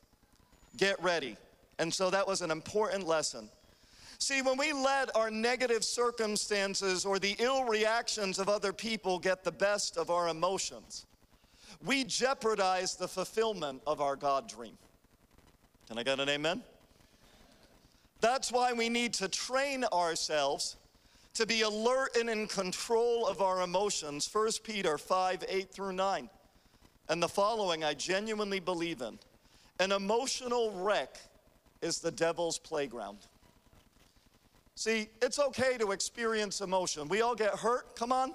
Get 0.77 1.01
ready. 1.01 1.37
And 1.79 1.91
so 1.91 2.09
that 2.09 2.27
was 2.27 2.41
an 2.41 2.51
important 2.51 3.07
lesson. 3.07 3.49
See, 4.19 4.41
when 4.41 4.57
we 4.57 4.73
let 4.73 5.15
our 5.15 5.29
negative 5.29 5.83
circumstances 5.83 7.05
or 7.05 7.19
the 7.19 7.35
ill 7.39 7.65
reactions 7.65 8.39
of 8.39 8.49
other 8.49 8.73
people 8.73 9.19
get 9.19 9.43
the 9.43 9.51
best 9.51 9.97
of 9.97 10.09
our 10.09 10.29
emotions, 10.29 11.05
we 11.85 12.03
jeopardize 12.03 12.95
the 12.95 13.07
fulfillment 13.07 13.81
of 13.85 14.01
our 14.01 14.15
God 14.15 14.47
dream. 14.47 14.77
Can 15.87 15.97
I 15.97 16.03
get 16.03 16.19
an 16.19 16.29
amen? 16.29 16.63
That's 18.21 18.51
why 18.51 18.71
we 18.71 18.87
need 18.87 19.13
to 19.15 19.27
train 19.27 19.83
ourselves 19.91 20.77
to 21.33 21.45
be 21.45 21.61
alert 21.61 22.15
and 22.15 22.29
in 22.29 22.47
control 22.47 23.27
of 23.27 23.41
our 23.41 23.61
emotions. 23.61 24.29
1 24.31 24.49
Peter 24.63 24.97
5 24.97 25.43
8 25.47 25.71
through 25.71 25.93
9. 25.93 26.29
And 27.09 27.21
the 27.21 27.27
following 27.27 27.83
I 27.83 27.93
genuinely 27.95 28.59
believe 28.59 29.01
in 29.01 29.19
an 29.79 29.91
emotional 29.91 30.71
wreck 30.71 31.17
is 31.81 31.99
the 31.99 32.11
devil's 32.11 32.57
playground. 32.57 33.17
See, 34.75 35.07
it's 35.21 35.39
okay 35.39 35.77
to 35.77 35.91
experience 35.91 36.61
emotion. 36.61 37.07
We 37.07 37.21
all 37.21 37.35
get 37.35 37.55
hurt, 37.55 37.95
come 37.95 38.11
on. 38.11 38.33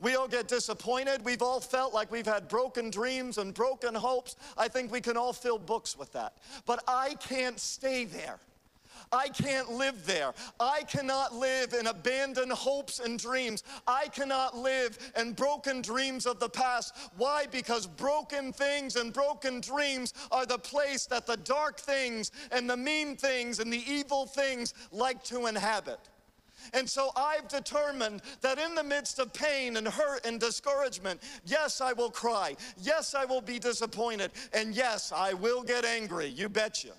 We 0.00 0.16
all 0.16 0.26
get 0.26 0.48
disappointed. 0.48 1.24
We've 1.24 1.42
all 1.42 1.60
felt 1.60 1.94
like 1.94 2.10
we've 2.10 2.26
had 2.26 2.48
broken 2.48 2.90
dreams 2.90 3.38
and 3.38 3.54
broken 3.54 3.94
hopes. 3.94 4.34
I 4.58 4.66
think 4.66 4.90
we 4.90 5.00
can 5.00 5.16
all 5.16 5.32
fill 5.32 5.58
books 5.58 5.96
with 5.96 6.12
that. 6.12 6.34
But 6.66 6.82
I 6.88 7.14
can't 7.20 7.58
stay 7.60 8.04
there. 8.04 8.40
I 9.10 9.28
can't 9.28 9.72
live 9.72 10.06
there. 10.06 10.32
I 10.60 10.82
cannot 10.82 11.34
live 11.34 11.72
in 11.72 11.86
abandoned 11.86 12.52
hopes 12.52 13.00
and 13.00 13.18
dreams. 13.18 13.62
I 13.86 14.08
cannot 14.08 14.56
live 14.56 14.98
in 15.16 15.32
broken 15.32 15.82
dreams 15.82 16.26
of 16.26 16.38
the 16.38 16.48
past. 16.48 16.94
Why? 17.16 17.46
Because 17.50 17.86
broken 17.86 18.52
things 18.52 18.96
and 18.96 19.12
broken 19.12 19.60
dreams 19.60 20.14
are 20.30 20.46
the 20.46 20.58
place 20.58 21.06
that 21.06 21.26
the 21.26 21.36
dark 21.38 21.80
things 21.80 22.30
and 22.50 22.68
the 22.68 22.76
mean 22.76 23.16
things 23.16 23.58
and 23.58 23.72
the 23.72 23.82
evil 23.90 24.26
things 24.26 24.74
like 24.90 25.22
to 25.24 25.46
inhabit. 25.46 25.98
And 26.74 26.88
so 26.88 27.10
I've 27.16 27.48
determined 27.48 28.22
that 28.40 28.58
in 28.58 28.74
the 28.74 28.84
midst 28.84 29.18
of 29.18 29.32
pain 29.32 29.76
and 29.76 29.86
hurt 29.86 30.24
and 30.24 30.38
discouragement, 30.38 31.20
yes, 31.44 31.80
I 31.80 31.92
will 31.92 32.10
cry. 32.10 32.56
Yes, 32.78 33.14
I 33.14 33.24
will 33.24 33.40
be 33.40 33.58
disappointed. 33.58 34.30
And 34.52 34.74
yes, 34.74 35.12
I 35.12 35.34
will 35.34 35.62
get 35.62 35.84
angry. 35.84 36.26
You 36.26 36.48
betcha. 36.48 36.92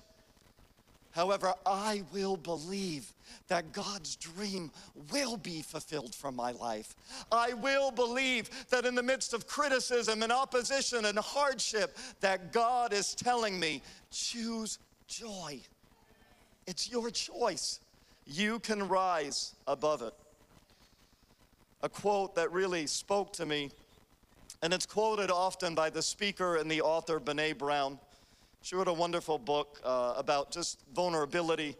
However, 1.13 1.53
I 1.65 2.03
will 2.11 2.37
believe 2.37 3.13
that 3.47 3.71
God's 3.71 4.15
dream 4.15 4.71
will 5.11 5.37
be 5.37 5.61
fulfilled 5.61 6.15
from 6.15 6.35
my 6.35 6.51
life. 6.51 6.95
I 7.31 7.53
will 7.53 7.91
believe 7.91 8.49
that 8.69 8.85
in 8.85 8.95
the 8.95 9.03
midst 9.03 9.33
of 9.33 9.47
criticism 9.47 10.23
and 10.23 10.31
opposition 10.31 11.05
and 11.05 11.17
hardship 11.19 11.95
that 12.21 12.51
God 12.51 12.93
is 12.93 13.13
telling 13.13 13.59
me, 13.59 13.83
choose 14.11 14.79
joy. 15.07 15.59
It's 16.65 16.89
your 16.89 17.11
choice. 17.11 17.79
You 18.25 18.57
can 18.59 18.87
rise 18.87 19.53
above 19.67 20.01
it. 20.01 20.13
A 21.83 21.89
quote 21.89 22.33
that 22.35 22.51
really 22.51 22.87
spoke 22.87 23.33
to 23.33 23.45
me, 23.45 23.69
and 24.63 24.73
it's 24.73 24.85
quoted 24.87 25.29
often 25.29 25.75
by 25.75 25.91
the 25.91 26.01
speaker 26.01 26.55
and 26.55 26.71
the 26.71 26.81
author 26.81 27.19
Brene 27.19 27.57
Brown. 27.57 27.99
She 28.63 28.77
wrote 28.77 28.87
a 28.87 28.93
wonderful 28.93 29.37
book 29.37 29.81
uh, 29.83 30.13
about 30.15 30.49
just 30.49 30.85
vulnerability. 30.95 31.75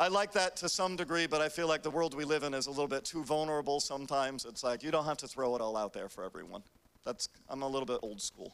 I 0.00 0.08
like 0.08 0.32
that 0.32 0.56
to 0.56 0.68
some 0.68 0.96
degree, 0.96 1.28
but 1.28 1.40
I 1.40 1.48
feel 1.48 1.68
like 1.68 1.84
the 1.84 1.92
world 1.92 2.12
we 2.12 2.24
live 2.24 2.42
in 2.42 2.54
is 2.54 2.66
a 2.66 2.70
little 2.70 2.88
bit 2.88 3.04
too 3.04 3.22
vulnerable 3.22 3.78
sometimes. 3.78 4.44
It's 4.44 4.64
like 4.64 4.82
you 4.82 4.90
don't 4.90 5.04
have 5.04 5.16
to 5.18 5.28
throw 5.28 5.54
it 5.54 5.60
all 5.60 5.76
out 5.76 5.92
there 5.92 6.08
for 6.08 6.24
everyone. 6.24 6.64
That's, 7.04 7.28
I'm 7.48 7.62
a 7.62 7.68
little 7.68 7.86
bit 7.86 8.00
old 8.02 8.20
school. 8.20 8.52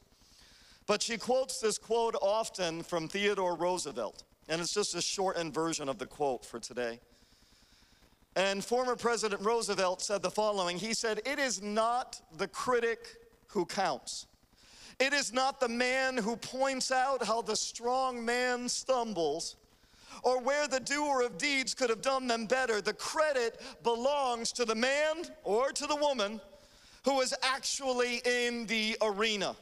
But 0.87 1.01
she 1.01 1.17
quotes 1.17 1.59
this 1.59 1.79
quote 1.79 2.15
often 2.21 2.83
from 2.83 3.09
Theodore 3.09 3.57
Roosevelt, 3.57 4.25
and 4.51 4.61
it's 4.61 4.75
just 4.75 4.95
a 4.95 5.01
shortened 5.01 5.55
version 5.55 5.89
of 5.89 5.97
the 5.97 6.07
quote 6.07 6.45
for 6.45 6.61
today. 6.61 7.01
And 8.37 8.63
former 8.63 8.95
President 8.95 9.41
Roosevelt 9.41 10.03
said 10.03 10.21
the 10.21 10.31
following 10.31 10.79
He 10.79 10.93
said, 10.93 11.23
It 11.25 11.39
is 11.39 11.63
not 11.63 12.21
the 12.37 12.47
critic 12.47 13.17
who 13.47 13.65
counts, 13.65 14.27
it 15.01 15.13
is 15.15 15.33
not 15.33 15.59
the 15.59 15.69
man 15.69 16.17
who 16.17 16.37
points 16.37 16.93
out 16.93 17.25
how 17.25 17.41
the 17.43 17.57
strong 17.57 18.25
man 18.25 18.69
stumbles 18.69 19.57
or 20.23 20.41
where 20.41 20.69
the 20.69 20.81
doer 20.81 21.23
of 21.23 21.39
deeds 21.39 21.73
could 21.75 21.89
have 21.89 22.03
done 22.03 22.27
them 22.27 22.47
better. 22.47 22.81
The 22.81 22.93
credit 22.93 23.61
belongs 23.83 24.53
to 24.53 24.65
the 24.65 24.75
man 24.75 25.25
or 25.43 25.73
to 25.73 25.87
the 25.87 25.97
woman 25.97 26.41
who 27.05 27.21
is 27.23 27.35
actually 27.43 28.21
in 28.27 28.67
the 28.67 28.97
arena, 29.01 29.57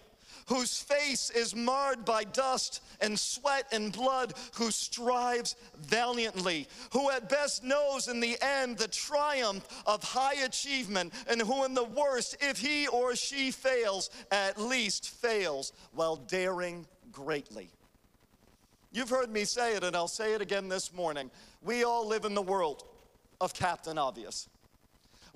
whose 0.49 0.79
face 0.79 1.31
is 1.31 1.55
marred 1.55 2.05
by 2.05 2.25
dust 2.25 2.83
and 3.01 3.19
sweat 3.19 3.67
and 3.73 3.93
blood, 3.93 4.35
who 4.55 4.71
strives 4.71 5.55
valiantly, 5.79 6.67
who 6.93 7.11
at 7.11 7.29
best 7.29 7.63
knows 7.63 8.09
in 8.09 8.21
the 8.21 8.37
end 8.41 8.79
the 8.79 8.89
triumph 8.89 9.67
of 9.87 10.03
high 10.03 10.43
achievement, 10.45 11.13
and 11.29 11.41
who 11.41 11.65
in 11.65 11.75
the 11.75 11.85
worst, 11.85 12.37
if 12.41 12.59
he 12.59 12.89
or 12.89 13.15
she 13.15 13.51
fails, 13.51 14.11
at 14.31 14.61
least 14.61 15.11
fails 15.11 15.73
while 15.93 16.17
daring 16.17 16.87
greatly. 17.13 17.71
You've 18.91 19.11
heard 19.11 19.31
me 19.31 19.45
say 19.45 19.77
it, 19.77 19.85
and 19.85 19.95
I'll 19.95 20.09
say 20.09 20.33
it 20.33 20.41
again 20.41 20.69
this 20.69 20.95
morning. 20.95 21.31
We 21.63 21.85
all 21.85 22.07
live 22.07 22.25
in 22.25 22.35
the 22.35 22.43
world 22.43 22.85
of 23.41 23.53
Captain 23.53 23.99
Obvious. 23.99 24.49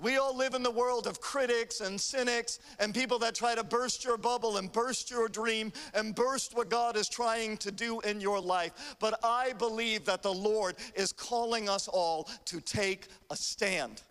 We 0.03 0.17
all 0.17 0.35
live 0.35 0.53
in 0.53 0.63
the 0.63 0.71
world 0.71 1.07
of 1.07 1.21
critics 1.21 1.79
and 1.79 1.99
cynics 1.99 2.59
and 2.77 2.93
people 2.93 3.17
that 3.19 3.35
try 3.35 3.55
to 3.55 3.63
burst 3.63 4.03
your 4.03 4.17
bubble 4.17 4.57
and 4.57 4.69
burst 4.69 5.09
your 5.09 5.29
dream 5.29 5.71
and 5.93 6.13
burst 6.13 6.57
what 6.57 6.69
God 6.69 6.97
is 6.97 7.07
trying 7.07 7.55
to 7.57 7.71
do 7.71 8.01
in 8.01 8.19
your 8.19 8.41
life. 8.41 8.97
But 8.99 9.17
I 9.23 9.53
believe 9.53 10.03
that 10.03 10.21
the 10.21 10.33
Lord 10.33 10.75
is 10.93 11.13
calling 11.13 11.69
us 11.69 11.87
all 11.87 12.27
to 12.45 12.59
take 12.59 13.07
a 13.31 13.37
stand. 13.37 14.01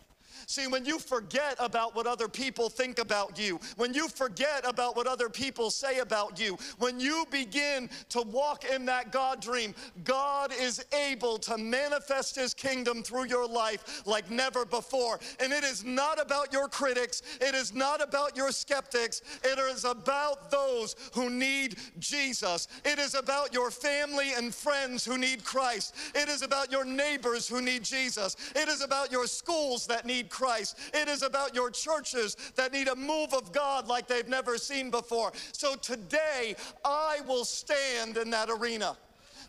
See, 0.46 0.66
when 0.66 0.85
you 0.85 0.98
forget 0.98 1.57
about 1.59 1.94
what 1.94 2.07
other 2.07 2.28
people 2.28 2.68
think 2.68 2.98
about 2.98 3.38
you, 3.38 3.61
when 3.76 3.94
you 3.94 4.09
forget 4.09 4.66
about 4.66 4.96
what 4.96 5.07
other 5.07 5.28
people 5.28 5.70
say 5.70 5.98
about 5.98 6.38
you, 6.38 6.59
when 6.78 7.00
you 7.00 7.24
begin 7.31 7.88
to 8.11 8.22
walk 8.22 8.64
in 8.64 8.85
that 8.87 9.12
God 9.12 9.40
dream, 9.40 9.74
God 10.05 10.52
is 10.59 10.85
able 10.92 11.38
to 11.38 11.59
manifest 11.59 12.37
His 12.37 12.55
kingdom 12.55 13.02
through 13.02 13.26
your 13.26 13.46
life 13.46 14.07
like 14.07 14.31
never 14.31 14.64
before. 14.64 15.20
And 15.40 15.52
it 15.52 15.64
is 15.64 15.85
not 15.85 16.20
about 16.20 16.52
your 16.52 16.68
critics, 16.68 17.22
it 17.40 17.55
is 17.55 17.74
not 17.74 18.02
about 18.02 18.37
your 18.37 18.52
skeptics, 18.52 19.22
it 19.44 19.59
is 19.59 19.85
about 19.85 20.50
those 20.50 20.96
who 21.14 21.31
need 21.31 21.76
Jesus. 21.98 22.68
It 22.85 22.98
is 22.98 23.14
about 23.14 23.52
your 23.52 23.70
family 23.70 24.33
and 24.37 24.55
friends 24.55 25.05
who 25.05 25.18
need 25.18 25.44
Christ. 25.44 25.94
It 26.14 26.28
is 26.28 26.42
about 26.42 26.70
your 26.70 26.85
neighbors 26.85 27.48
who 27.48 27.61
need 27.61 27.85
Jesus. 27.85 28.37
It 28.55 28.68
is 28.68 28.83
about 28.83 29.12
your 29.12 29.26
schools 29.26 29.87
that 29.87 30.07
need 30.07 30.31
Christ. 30.32 30.78
It 30.94 31.08
is 31.08 31.22
about 31.22 31.54
your 31.54 31.70
churches 31.70 32.36
that 32.56 32.72
need 32.72 32.88
a 32.88 32.96
move 32.96 33.34
of 33.34 33.52
God 33.52 33.86
like 33.86 34.08
they've 34.08 34.28
never 34.28 34.58
seen 34.58 34.90
before. 34.90 35.32
So 35.52 35.76
today, 35.76 36.56
I 36.84 37.18
will 37.28 37.44
stand 37.44 38.16
in 38.16 38.30
that 38.30 38.48
arena. 38.50 38.96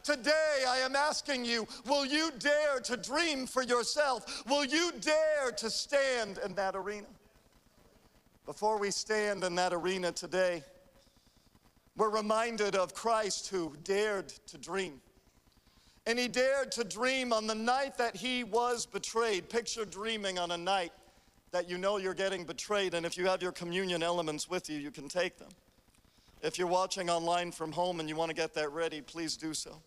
Today, 0.04 0.66
I 0.68 0.80
am 0.80 0.98
asking 0.98 1.46
you, 1.46 1.66
will 1.88 2.06
you 2.06 2.30
dare 2.38 2.82
to 2.82 2.98
dream 2.98 3.48
for 3.48 3.64
yourself? 3.64 4.44
Will 4.48 4.66
you 4.66 4.92
dare 5.00 5.52
to 5.58 5.70
stand 5.70 6.40
in 6.46 6.54
that 6.56 6.76
arena? 6.76 7.08
Before 8.46 8.78
we 8.78 8.92
stand 8.92 9.46
in 9.46 9.56
that 9.56 9.72
arena 9.72 10.12
today, 10.12 10.64
we're 11.96 12.10
reminded 12.10 12.76
of 12.76 12.94
Christ 12.94 13.48
who 13.48 13.74
dared 13.86 14.28
to 14.48 14.58
dream. 14.58 15.00
And 16.06 16.20
he 16.20 16.28
dared 16.28 16.72
to 16.74 16.84
dream 16.84 17.32
on 17.32 17.48
the 17.48 17.56
night 17.56 17.98
that 17.98 18.16
he 18.16 18.44
was 18.44 18.86
betrayed. 18.86 19.50
Picture 19.50 19.86
dreaming 19.86 20.38
on 20.38 20.52
a 20.52 20.58
night 20.58 20.92
that 21.52 21.70
you 21.70 21.78
know 21.78 21.98
you're 21.98 22.14
getting 22.14 22.44
betrayed. 22.44 22.94
And 22.94 23.06
if 23.06 23.18
you 23.18 23.26
have 23.28 23.42
your 23.42 23.54
communion 23.54 24.04
elements 24.04 24.50
with 24.50 24.70
you, 24.70 24.78
you 24.78 24.92
can 24.92 25.08
take 25.08 25.38
them. 25.38 25.50
If 26.42 26.58
you're 26.58 26.68
watching 26.68 27.10
online 27.10 27.52
from 27.52 27.72
home 27.72 28.02
and 28.02 28.10
you 28.10 28.18
want 28.18 28.30
to 28.30 28.36
get 28.36 28.54
that 28.56 28.72
ready, 28.74 29.00
please 29.00 29.38
do 29.38 29.54
so. 29.54 29.78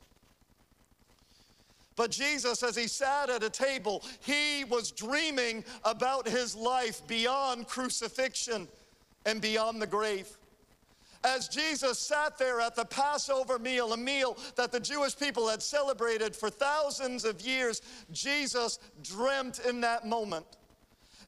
But 1.96 2.10
Jesus, 2.10 2.62
as 2.62 2.76
he 2.76 2.88
sat 2.88 3.28
at 3.28 3.42
a 3.42 3.50
table, 3.50 4.02
he 4.20 4.64
was 4.64 4.90
dreaming 4.90 5.64
about 5.84 6.28
his 6.28 6.54
life 6.54 7.06
beyond 7.06 7.66
crucifixion 7.68 8.68
and 9.26 9.40
beyond 9.40 9.82
the 9.82 9.86
grave 9.86 10.28
as 11.24 11.48
Jesus 11.48 11.98
sat 11.98 12.38
there 12.38 12.60
at 12.60 12.74
the 12.74 12.84
Passover 12.84 13.58
meal, 13.58 13.92
a 13.92 13.96
meal 13.96 14.36
that 14.56 14.72
the 14.72 14.80
Jewish 14.80 15.16
people 15.16 15.48
had 15.48 15.62
celebrated 15.62 16.34
for 16.34 16.50
thousands 16.50 17.24
of 17.24 17.40
years, 17.40 17.82
Jesus 18.12 18.78
dreamt 19.02 19.60
in 19.68 19.80
that 19.80 20.06
moment. 20.06 20.46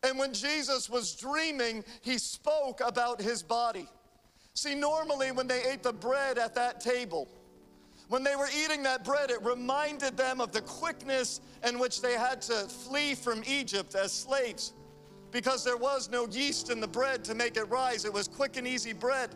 And 0.02 0.18
when 0.18 0.32
Jesus 0.32 0.88
was 0.88 1.14
dreaming, 1.14 1.84
he 2.02 2.18
spoke 2.18 2.80
about 2.84 3.20
his 3.20 3.42
body. 3.42 3.88
See, 4.54 4.74
normally 4.74 5.32
when 5.32 5.46
they 5.46 5.64
ate 5.64 5.82
the 5.82 5.92
bread 5.92 6.38
at 6.38 6.54
that 6.54 6.80
table, 6.80 7.28
when 8.08 8.22
they 8.22 8.36
were 8.36 8.48
eating 8.64 8.82
that 8.84 9.04
bread, 9.04 9.30
it 9.30 9.42
reminded 9.44 10.16
them 10.16 10.40
of 10.40 10.52
the 10.52 10.62
quickness 10.62 11.40
in 11.66 11.78
which 11.78 12.00
they 12.00 12.14
had 12.14 12.40
to 12.42 12.54
flee 12.68 13.14
from 13.14 13.42
Egypt 13.46 13.94
as 13.94 14.12
slaves 14.12 14.72
because 15.30 15.62
there 15.62 15.76
was 15.76 16.08
no 16.10 16.26
yeast 16.28 16.70
in 16.70 16.80
the 16.80 16.88
bread 16.88 17.22
to 17.24 17.34
make 17.34 17.56
it 17.56 17.64
rise. 17.64 18.04
It 18.04 18.12
was 18.12 18.26
quick 18.26 18.56
and 18.56 18.66
easy 18.66 18.92
bread. 18.92 19.30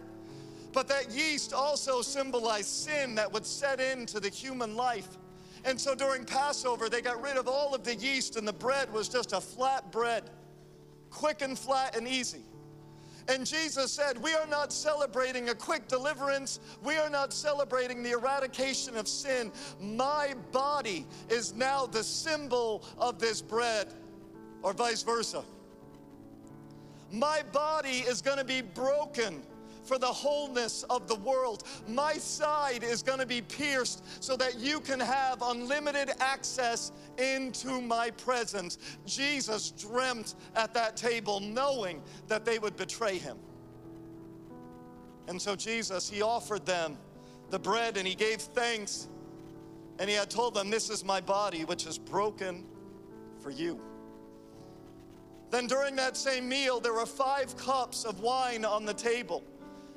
But 0.73 0.89
that 0.89 1.11
yeast 1.11 1.53
also 1.53 2.03
symbolized 2.03 2.69
sin 2.69 3.15
that 3.17 3.31
would 3.33 3.45
set 3.45 3.81
into 3.81 4.21
the 4.21 4.31
human 4.31 4.75
life. 4.75 5.09
And 5.65 5.81
so 5.81 5.95
during 5.95 6.25
Passover, 6.25 6.89
they 6.89 7.03
got 7.03 7.23
rid 7.23 7.37
of 7.37 7.47
all 7.47 7.75
of 7.75 7.85
the 7.85 7.95
yeast, 7.95 8.37
and 8.37 8.49
the 8.49 8.53
bread 8.53 8.93
was 8.93 9.09
just 9.09 9.33
a 9.33 9.41
flat 9.41 9.93
bread, 9.93 10.25
quick 11.11 11.43
and 11.43 11.59
flat 11.59 11.97
and 11.97 12.09
easy. 12.09 12.43
And 13.29 13.47
Jesus 13.47 13.93
said, 13.93 14.21
We 14.21 14.35
are 14.35 14.47
not 14.47 14.73
celebrating 14.73 15.51
a 15.51 15.55
quick 15.55 15.87
deliverance. 15.87 16.59
We 16.83 16.97
are 16.97 17.11
not 17.11 17.33
celebrating 17.33 18.03
the 18.03 18.13
eradication 18.13 18.97
of 18.97 19.07
sin. 19.07 19.53
My 19.81 20.35
body 20.51 21.07
is 21.29 21.55
now 21.55 21.87
the 21.87 22.03
symbol 22.03 22.85
of 22.99 23.21
this 23.21 23.41
bread, 23.41 23.89
or 24.63 24.73
vice 24.73 25.03
versa. 25.03 25.45
My 27.13 27.43
body 27.53 27.99
is 27.99 28.23
going 28.23 28.39
to 28.39 28.45
be 28.45 28.63
broken 28.63 29.43
for 29.83 29.99
the 29.99 30.07
wholeness 30.07 30.85
of 30.85 31.09
the 31.09 31.17
world. 31.17 31.65
My 31.89 32.15
side 32.15 32.83
is 32.83 33.03
going 33.03 33.19
to 33.19 33.27
be 33.27 33.43
pierced 33.43 34.05
so 34.23 34.37
that 34.37 34.59
you 34.59 34.81
can 34.81 35.01
have 35.01 35.43
unlimited 35.43 36.11
access 36.21 36.93
into 37.19 37.81
my 37.81 38.11
presence. 38.11 38.79
Jesus 39.07 39.71
dreamt 39.73 40.35
at 40.55 40.73
that 40.75 40.97
table 40.97 41.41
knowing 41.41 42.03
that 42.29 42.45
they 42.45 42.59
would 42.59 42.77
betray 42.77 43.19
him. 43.19 43.39
And 45.29 45.41
so 45.41 45.57
Jesus, 45.57 46.11
he 46.11 46.23
offered 46.23 46.67
them 46.67 46.99
the 47.51 47.59
bread 47.59 47.97
and 47.97 48.07
he 48.07 48.15
gave 48.15 48.41
thanks. 48.41 49.09
And 49.99 50.09
he 50.09 50.17
had 50.17 50.31
told 50.31 50.55
them, 50.55 50.71
This 50.71 50.91
is 50.91 51.05
my 51.05 51.21
body, 51.21 51.65
which 51.65 51.87
is 51.87 51.99
broken 51.99 52.65
for 53.41 53.51
you. 53.51 53.81
Then 55.51 55.67
during 55.67 55.95
that 55.97 56.17
same 56.17 56.49
meal, 56.49 56.81
there 56.81 56.95
were 56.95 57.07
five 57.07 57.55
cups 57.59 58.05
of 58.05 58.21
wine 58.21 58.65
on 58.65 58.87
the 58.87 58.95
table 58.95 59.45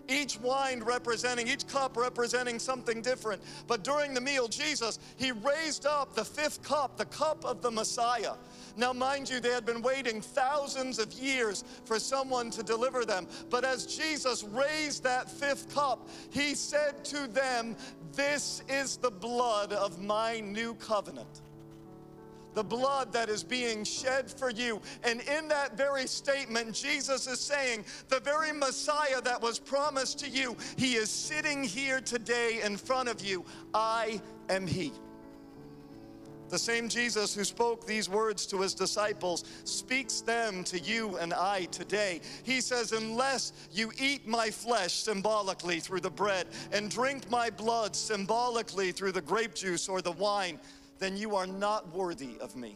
each 0.08 0.40
wine 0.40 0.84
representing, 0.84 1.48
each 1.48 1.68
cup 1.68 1.98
representing 1.98 2.60
something 2.60 3.02
different. 3.02 3.42
But 3.68 3.84
during 3.84 4.14
the 4.14 4.22
meal, 4.22 4.48
Jesus, 4.48 5.00
he 5.18 5.32
raised 5.32 5.86
up 5.86 6.16
the 6.16 6.26
fifth 6.26 6.64
cup, 6.64 6.98
the 6.98 7.06
cup 7.06 7.46
of 7.46 7.62
the 7.62 7.72
Messiah. 7.72 8.34
Now, 8.78 8.92
mind 8.94 9.30
you, 9.30 9.40
they 9.40 9.52
had 9.52 9.66
been 9.66 9.82
waiting 9.82 10.22
thousands 10.22 11.00
of 11.00 11.14
years 11.14 11.64
for 11.86 12.00
someone 12.00 12.52
to 12.52 12.64
deliver 12.64 13.06
them. 13.06 13.28
But 13.50 13.64
as 13.64 13.86
Jesus 13.86 14.44
raised 14.44 15.04
that 15.04 15.32
fifth 15.32 15.74
cup, 15.74 16.10
he 16.30 16.56
said 16.56 17.06
to 17.06 17.28
them, 17.28 17.76
This 18.14 18.64
is 18.68 18.98
the 18.98 19.12
blood 19.12 19.72
of 19.72 20.02
my 20.02 20.42
new 20.42 20.74
covenant 20.76 21.42
the 22.56 22.64
blood 22.64 23.14
that 23.14 23.30
is 23.30 23.44
being 23.44 23.84
shed 23.84 24.32
for 24.32 24.50
you. 24.50 24.82
And 25.04 25.22
in 25.22 25.48
that 25.50 25.78
very 25.78 26.08
statement, 26.08 26.74
Jesus 26.74 27.28
is 27.28 27.40
saying, 27.40 27.86
the 28.08 28.22
very 28.22 28.52
Messiah 28.52 29.22
that 29.22 29.42
was 29.42 29.60
promised 29.60 30.18
to 30.20 30.30
you, 30.30 30.56
he 30.78 30.96
is 30.96 31.10
sitting 31.10 31.64
here 31.64 32.02
today 32.02 32.62
in 32.64 32.78
front 32.78 33.10
of 33.10 33.22
you. 33.22 33.46
I 33.74 34.22
am 34.50 34.66
he. 34.66 34.94
The 36.50 36.60
same 36.60 36.88
Jesus 36.88 37.34
who 37.34 37.44
spoke 37.44 37.86
these 37.86 38.08
words 38.08 38.46
to 38.48 38.62
his 38.62 38.76
disciples 38.76 39.44
speaks 39.64 40.22
them 40.22 40.64
to 40.66 40.80
you 40.80 41.18
and 41.18 41.34
I 41.34 41.66
today. 41.66 42.22
He 42.44 42.62
says, 42.62 42.92
Unless 42.92 43.54
you 43.72 43.92
eat 44.00 44.28
my 44.28 44.52
flesh 44.52 44.94
symbolically 44.94 45.80
through 45.80 46.02
the 46.02 46.12
bread 46.12 46.48
and 46.72 46.90
drink 46.90 47.30
my 47.32 47.50
blood 47.50 47.96
symbolically 47.96 48.92
through 48.92 49.14
the 49.14 49.22
grape 49.22 49.56
juice 49.56 49.90
or 49.90 50.02
the 50.02 50.12
wine, 50.12 50.60
then 51.00 51.18
you 51.18 51.36
are 51.36 51.48
not 51.48 51.94
worthy 51.94 52.38
of 52.40 52.56
me. 52.56 52.76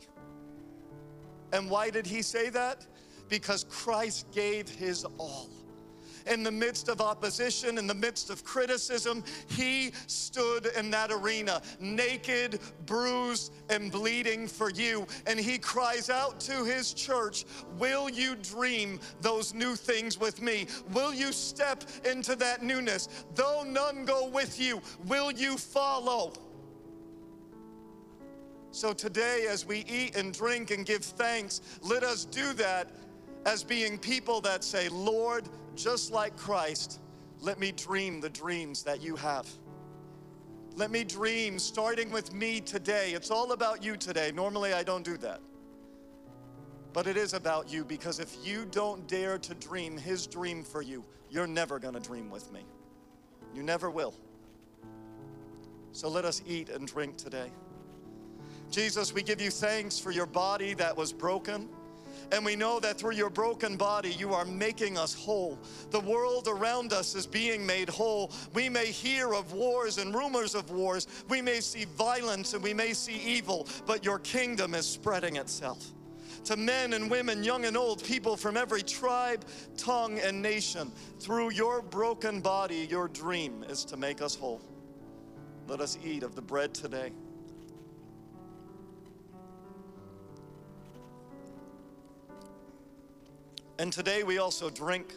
And 1.51 1.69
why 1.69 1.89
did 1.89 2.05
he 2.05 2.21
say 2.21 2.49
that? 2.49 2.85
Because 3.27 3.63
Christ 3.63 4.27
gave 4.31 4.69
his 4.69 5.05
all. 5.17 5.49
In 6.27 6.43
the 6.43 6.51
midst 6.51 6.89
of 6.89 7.01
opposition, 7.01 7.77
in 7.77 7.87
the 7.87 7.93
midst 7.93 8.29
of 8.29 8.43
criticism, 8.43 9.23
he 9.47 9.91
stood 10.05 10.67
in 10.77 10.91
that 10.91 11.11
arena, 11.11 11.61
naked, 11.79 12.59
bruised, 12.85 13.53
and 13.69 13.91
bleeding 13.91 14.47
for 14.47 14.69
you. 14.69 15.07
And 15.25 15.39
he 15.39 15.57
cries 15.57 16.09
out 16.09 16.39
to 16.41 16.63
his 16.65 16.93
church 16.93 17.45
Will 17.77 18.09
you 18.09 18.35
dream 18.35 18.99
those 19.21 19.53
new 19.53 19.75
things 19.75 20.19
with 20.19 20.41
me? 20.41 20.67
Will 20.93 21.13
you 21.13 21.31
step 21.31 21.83
into 22.05 22.35
that 22.35 22.61
newness? 22.61 23.07
Though 23.33 23.63
none 23.63 24.05
go 24.05 24.27
with 24.27 24.59
you, 24.59 24.81
will 25.07 25.31
you 25.31 25.57
follow? 25.57 26.33
So 28.71 28.93
today, 28.93 29.47
as 29.49 29.65
we 29.65 29.79
eat 29.89 30.15
and 30.15 30.31
drink 30.33 30.71
and 30.71 30.85
give 30.85 31.03
thanks, 31.03 31.61
let 31.81 32.03
us 32.03 32.25
do 32.25 32.53
that 32.53 32.91
as 33.45 33.63
being 33.63 33.97
people 33.97 34.41
that 34.41 34.63
say, 34.63 34.89
Lord, 34.89 35.49
just 35.75 36.11
like 36.11 36.35
Christ, 36.37 36.99
let 37.41 37.59
me 37.59 37.71
dream 37.71 38.21
the 38.21 38.29
dreams 38.29 38.83
that 38.83 39.01
you 39.01 39.15
have. 39.15 39.47
Let 40.75 40.91
me 40.91 41.03
dream, 41.03 41.57
starting 41.57 42.11
with 42.11 42.31
me 42.33 42.61
today. 42.61 43.13
It's 43.13 43.31
all 43.31 43.53
about 43.53 43.83
you 43.83 43.97
today. 43.97 44.31
Normally, 44.33 44.73
I 44.73 44.83
don't 44.83 45.03
do 45.03 45.17
that. 45.17 45.41
But 46.93 47.07
it 47.07 47.17
is 47.17 47.33
about 47.33 47.71
you 47.71 47.83
because 47.83 48.19
if 48.19 48.35
you 48.43 48.65
don't 48.65 49.07
dare 49.07 49.37
to 49.39 49.55
dream 49.55 49.97
His 49.97 50.27
dream 50.27 50.63
for 50.63 50.81
you, 50.81 51.03
you're 51.29 51.47
never 51.47 51.79
going 51.79 51.95
to 51.95 51.99
dream 51.99 52.29
with 52.29 52.51
me. 52.51 52.65
You 53.53 53.63
never 53.63 53.89
will. 53.89 54.13
So 55.91 56.07
let 56.07 56.23
us 56.23 56.41
eat 56.47 56.69
and 56.69 56.87
drink 56.87 57.17
today. 57.17 57.51
Jesus, 58.69 59.13
we 59.13 59.23
give 59.23 59.41
you 59.41 59.49
thanks 59.49 59.97
for 59.97 60.11
your 60.11 60.25
body 60.25 60.73
that 60.75 60.95
was 60.95 61.11
broken. 61.11 61.67
And 62.31 62.45
we 62.45 62.55
know 62.55 62.79
that 62.79 62.99
through 62.99 63.13
your 63.13 63.31
broken 63.31 63.75
body, 63.75 64.11
you 64.11 64.33
are 64.33 64.45
making 64.45 64.97
us 64.97 65.13
whole. 65.13 65.57
The 65.89 65.99
world 65.99 66.47
around 66.47 66.93
us 66.93 67.15
is 67.15 67.25
being 67.25 67.65
made 67.65 67.89
whole. 67.89 68.31
We 68.53 68.69
may 68.69 68.87
hear 68.87 69.33
of 69.33 69.53
wars 69.53 69.97
and 69.97 70.13
rumors 70.13 70.53
of 70.53 70.69
wars. 70.69 71.07
We 71.27 71.41
may 71.41 71.59
see 71.59 71.85
violence 71.85 72.53
and 72.53 72.63
we 72.63 72.73
may 72.73 72.93
see 72.93 73.15
evil, 73.15 73.67
but 73.87 74.05
your 74.05 74.19
kingdom 74.19 74.75
is 74.75 74.85
spreading 74.85 75.37
itself. 75.37 75.83
To 76.45 76.55
men 76.55 76.93
and 76.93 77.09
women, 77.09 77.43
young 77.43 77.65
and 77.65 77.75
old, 77.75 78.03
people 78.03 78.37
from 78.37 78.57
every 78.57 78.83
tribe, 78.83 79.43
tongue, 79.75 80.19
and 80.19 80.41
nation, 80.41 80.91
through 81.19 81.51
your 81.51 81.81
broken 81.81 82.41
body, 82.41 82.87
your 82.89 83.07
dream 83.07 83.65
is 83.67 83.83
to 83.85 83.97
make 83.97 84.21
us 84.21 84.35
whole. 84.35 84.61
Let 85.67 85.81
us 85.81 85.97
eat 86.03 86.23
of 86.23 86.35
the 86.35 86.41
bread 86.41 86.73
today. 86.73 87.11
And 93.79 93.93
today 93.93 94.23
we 94.23 94.39
also 94.39 94.69
drink 94.69 95.13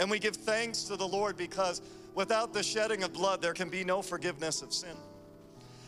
and 0.00 0.10
we 0.10 0.18
give 0.18 0.34
thanks 0.34 0.82
to 0.84 0.96
the 0.96 1.06
Lord 1.06 1.36
because 1.36 1.80
without 2.16 2.52
the 2.52 2.62
shedding 2.62 3.04
of 3.04 3.12
blood, 3.12 3.40
there 3.40 3.54
can 3.54 3.70
be 3.70 3.84
no 3.84 4.02
forgiveness 4.02 4.62
of 4.62 4.74
sin. 4.74 4.96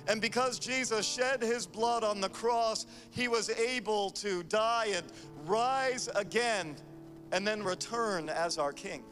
And 0.07 0.21
because 0.21 0.61
Jesus 0.61 1.05
shed 1.05 1.43
his 1.43 1.67
blood 1.67 2.05
on 2.05 2.21
the 2.21 2.29
cross, 2.29 2.87
he 3.11 3.27
was 3.27 3.51
able 3.51 4.11
to 4.11 4.45
die 4.45 4.93
and 4.95 5.05
rise 5.47 6.09
again 6.15 6.77
and 7.33 7.45
then 7.45 7.65
return 7.65 8.29
as 8.29 8.57
our 8.57 8.73
King. 8.73 9.03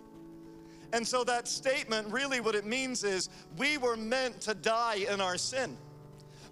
And 0.92 1.04
so 1.04 1.24
that 1.24 1.48
statement, 1.48 2.06
really 2.12 2.40
what 2.40 2.54
it 2.54 2.64
means 2.64 3.02
is 3.02 3.28
we 3.56 3.76
were 3.76 3.96
meant 3.96 4.40
to 4.42 4.54
die 4.54 5.04
in 5.10 5.20
our 5.20 5.36
sin. 5.36 5.76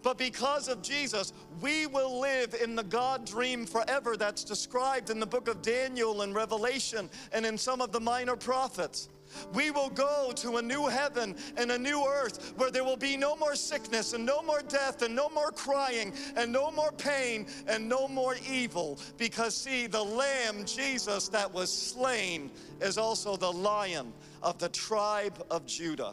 But 0.02 0.18
because 0.18 0.68
of 0.68 0.82
Jesus, 0.82 1.32
we 1.60 1.86
will 1.86 2.20
live 2.20 2.54
in 2.54 2.74
the 2.74 2.82
God 2.82 3.24
dream 3.24 3.66
forever 3.66 4.16
that's 4.16 4.44
described 4.44 5.10
in 5.10 5.20
the 5.20 5.26
book 5.26 5.48
of 5.48 5.62
Daniel 5.62 6.22
and 6.22 6.34
Revelation 6.34 7.08
and 7.32 7.46
in 7.46 7.56
some 7.56 7.80
of 7.80 7.92
the 7.92 8.00
minor 8.00 8.36
prophets. 8.36 9.08
We 9.54 9.70
will 9.70 9.88
go 9.88 10.32
to 10.36 10.56
a 10.58 10.62
new 10.62 10.86
heaven 10.86 11.36
and 11.56 11.72
a 11.72 11.78
new 11.78 12.04
earth 12.06 12.52
where 12.56 12.70
there 12.70 12.84
will 12.84 12.96
be 12.96 13.16
no 13.16 13.36
more 13.36 13.54
sickness 13.54 14.12
and 14.12 14.26
no 14.26 14.42
more 14.42 14.62
death 14.62 15.02
and 15.02 15.14
no 15.14 15.28
more 15.30 15.50
crying 15.50 16.12
and 16.36 16.52
no 16.52 16.70
more 16.70 16.92
pain 16.92 17.46
and 17.66 17.88
no 17.88 18.08
more 18.08 18.36
evil. 18.48 18.98
Because, 19.16 19.56
see, 19.56 19.86
the 19.86 20.02
Lamb, 20.02 20.64
Jesus, 20.64 21.28
that 21.28 21.52
was 21.52 21.72
slain, 21.72 22.50
is 22.80 22.98
also 22.98 23.36
the 23.36 23.50
lion 23.50 24.12
of 24.42 24.58
the 24.58 24.68
tribe 24.68 25.44
of 25.50 25.64
Judah. 25.66 26.12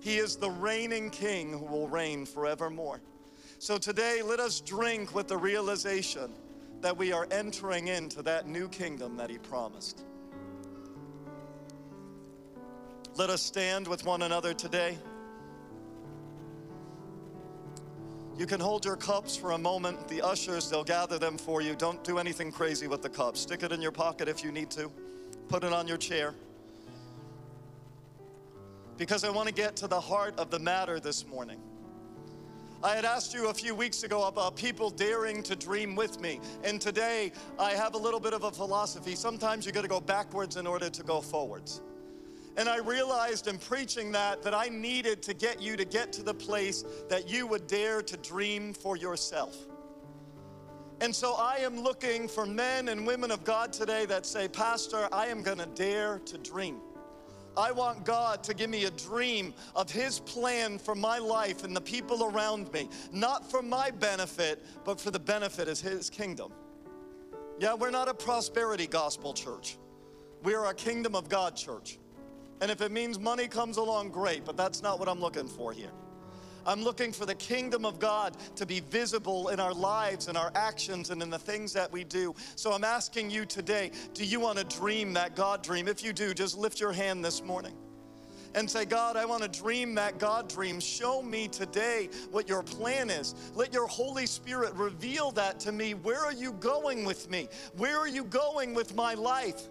He 0.00 0.16
is 0.16 0.36
the 0.36 0.50
reigning 0.50 1.10
king 1.10 1.52
who 1.52 1.64
will 1.64 1.88
reign 1.88 2.26
forevermore. 2.26 3.00
So 3.60 3.76
today, 3.76 4.22
let 4.24 4.40
us 4.40 4.58
drink 4.60 5.14
with 5.14 5.28
the 5.28 5.36
realization 5.36 6.32
that 6.80 6.96
we 6.96 7.12
are 7.12 7.28
entering 7.30 7.88
into 7.88 8.22
that 8.22 8.48
new 8.48 8.70
kingdom 8.70 9.18
that 9.18 9.28
He 9.28 9.36
promised. 9.36 10.02
Let 13.16 13.28
us 13.28 13.42
stand 13.42 13.86
with 13.86 14.06
one 14.06 14.22
another 14.22 14.54
today. 14.54 14.96
You 18.38 18.46
can 18.46 18.60
hold 18.60 18.86
your 18.86 18.96
cups 18.96 19.36
for 19.36 19.50
a 19.50 19.58
moment. 19.58 20.08
The 20.08 20.22
ushers, 20.22 20.70
they'll 20.70 20.82
gather 20.82 21.18
them 21.18 21.36
for 21.36 21.60
you. 21.60 21.74
Don't 21.76 22.02
do 22.02 22.16
anything 22.16 22.50
crazy 22.50 22.86
with 22.86 23.02
the 23.02 23.10
cup. 23.10 23.36
Stick 23.36 23.62
it 23.62 23.72
in 23.72 23.82
your 23.82 23.92
pocket 23.92 24.26
if 24.26 24.42
you 24.42 24.52
need 24.52 24.70
to. 24.70 24.90
Put 25.48 25.64
it 25.64 25.72
on 25.74 25.86
your 25.86 25.98
chair. 25.98 26.34
Because 28.96 29.22
I 29.22 29.28
want 29.28 29.48
to 29.48 29.54
get 29.54 29.76
to 29.76 29.86
the 29.86 30.00
heart 30.00 30.38
of 30.38 30.48
the 30.48 30.58
matter 30.58 30.98
this 30.98 31.26
morning. 31.26 31.60
I 32.82 32.94
had 32.94 33.04
asked 33.04 33.34
you 33.34 33.48
a 33.48 33.54
few 33.54 33.74
weeks 33.74 34.04
ago 34.04 34.24
about 34.24 34.56
people 34.56 34.88
daring 34.88 35.42
to 35.42 35.54
dream 35.54 35.94
with 35.94 36.18
me. 36.18 36.40
And 36.64 36.80
today 36.80 37.30
I 37.58 37.72
have 37.72 37.94
a 37.94 37.98
little 37.98 38.20
bit 38.20 38.32
of 38.32 38.44
a 38.44 38.50
philosophy. 38.50 39.14
Sometimes 39.14 39.66
you 39.66 39.72
got 39.72 39.82
to 39.82 39.88
go 39.88 40.00
backwards 40.00 40.56
in 40.56 40.66
order 40.66 40.88
to 40.88 41.02
go 41.02 41.20
forwards. 41.20 41.82
And 42.56 42.70
I 42.70 42.78
realized 42.78 43.48
in 43.48 43.58
preaching 43.58 44.12
that 44.12 44.42
that 44.42 44.54
I 44.54 44.68
needed 44.68 45.22
to 45.24 45.34
get 45.34 45.60
you 45.60 45.76
to 45.76 45.84
get 45.84 46.10
to 46.14 46.22
the 46.22 46.32
place 46.32 46.84
that 47.10 47.28
you 47.28 47.46
would 47.46 47.66
dare 47.66 48.00
to 48.00 48.16
dream 48.16 48.72
for 48.72 48.96
yourself. 48.96 49.56
And 51.02 51.14
so 51.14 51.34
I 51.34 51.56
am 51.56 51.80
looking 51.80 52.28
for 52.28 52.46
men 52.46 52.88
and 52.88 53.06
women 53.06 53.30
of 53.30 53.44
God 53.44 53.74
today 53.74 54.06
that 54.06 54.24
say, 54.24 54.48
Pastor, 54.48 55.06
I 55.12 55.26
am 55.26 55.42
going 55.42 55.58
to 55.58 55.66
dare 55.66 56.18
to 56.20 56.38
dream. 56.38 56.80
I 57.60 57.72
want 57.72 58.06
God 58.06 58.42
to 58.44 58.54
give 58.54 58.70
me 58.70 58.86
a 58.86 58.90
dream 58.90 59.52
of 59.76 59.90
His 59.90 60.20
plan 60.20 60.78
for 60.78 60.94
my 60.94 61.18
life 61.18 61.62
and 61.62 61.76
the 61.76 61.80
people 61.80 62.24
around 62.24 62.72
me, 62.72 62.88
not 63.12 63.50
for 63.50 63.60
my 63.60 63.90
benefit, 63.90 64.64
but 64.84 64.98
for 64.98 65.10
the 65.10 65.18
benefit 65.18 65.68
of 65.68 65.78
His 65.78 66.08
kingdom. 66.08 66.52
Yeah, 67.58 67.74
we're 67.74 67.90
not 67.90 68.08
a 68.08 68.14
prosperity 68.14 68.86
gospel 68.86 69.34
church, 69.34 69.76
we 70.42 70.54
are 70.54 70.70
a 70.70 70.74
kingdom 70.74 71.14
of 71.14 71.28
God 71.28 71.54
church. 71.54 71.98
And 72.62 72.70
if 72.70 72.80
it 72.80 72.92
means 72.92 73.18
money 73.18 73.46
comes 73.46 73.76
along, 73.76 74.10
great, 74.10 74.44
but 74.44 74.56
that's 74.56 74.82
not 74.82 74.98
what 74.98 75.08
I'm 75.08 75.20
looking 75.20 75.48
for 75.48 75.72
here. 75.72 75.92
I'm 76.66 76.82
looking 76.82 77.12
for 77.12 77.26
the 77.26 77.34
kingdom 77.34 77.84
of 77.84 77.98
God 77.98 78.36
to 78.56 78.66
be 78.66 78.80
visible 78.80 79.48
in 79.48 79.60
our 79.60 79.74
lives 79.74 80.28
and 80.28 80.36
our 80.36 80.52
actions 80.54 81.10
and 81.10 81.22
in 81.22 81.30
the 81.30 81.38
things 81.38 81.72
that 81.72 81.90
we 81.90 82.04
do. 82.04 82.34
So 82.56 82.72
I'm 82.72 82.84
asking 82.84 83.30
you 83.30 83.44
today 83.44 83.90
do 84.14 84.24
you 84.24 84.40
want 84.40 84.58
to 84.58 84.64
dream 84.64 85.14
that 85.14 85.36
God 85.36 85.62
dream? 85.62 85.88
If 85.88 86.02
you 86.02 86.12
do, 86.12 86.34
just 86.34 86.56
lift 86.56 86.80
your 86.80 86.92
hand 86.92 87.24
this 87.24 87.42
morning 87.42 87.76
and 88.54 88.68
say, 88.68 88.84
God, 88.84 89.16
I 89.16 89.24
want 89.24 89.42
to 89.42 89.48
dream 89.48 89.94
that 89.94 90.18
God 90.18 90.48
dream. 90.48 90.80
Show 90.80 91.22
me 91.22 91.48
today 91.48 92.08
what 92.30 92.48
your 92.48 92.62
plan 92.62 93.10
is. 93.10 93.34
Let 93.54 93.72
your 93.72 93.86
Holy 93.86 94.26
Spirit 94.26 94.74
reveal 94.74 95.30
that 95.32 95.60
to 95.60 95.72
me. 95.72 95.94
Where 95.94 96.20
are 96.20 96.32
you 96.32 96.52
going 96.54 97.04
with 97.04 97.30
me? 97.30 97.48
Where 97.76 97.96
are 97.96 98.08
you 98.08 98.24
going 98.24 98.74
with 98.74 98.94
my 98.94 99.14
life? 99.14 99.68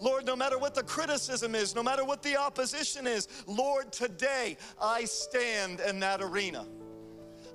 Lord, 0.00 0.26
no 0.26 0.36
matter 0.36 0.58
what 0.58 0.74
the 0.74 0.82
criticism 0.82 1.54
is, 1.54 1.74
no 1.74 1.82
matter 1.82 2.04
what 2.04 2.22
the 2.22 2.36
opposition 2.36 3.06
is, 3.06 3.28
Lord, 3.46 3.92
today 3.92 4.56
I 4.80 5.04
stand 5.04 5.80
in 5.80 6.00
that 6.00 6.22
arena. 6.22 6.66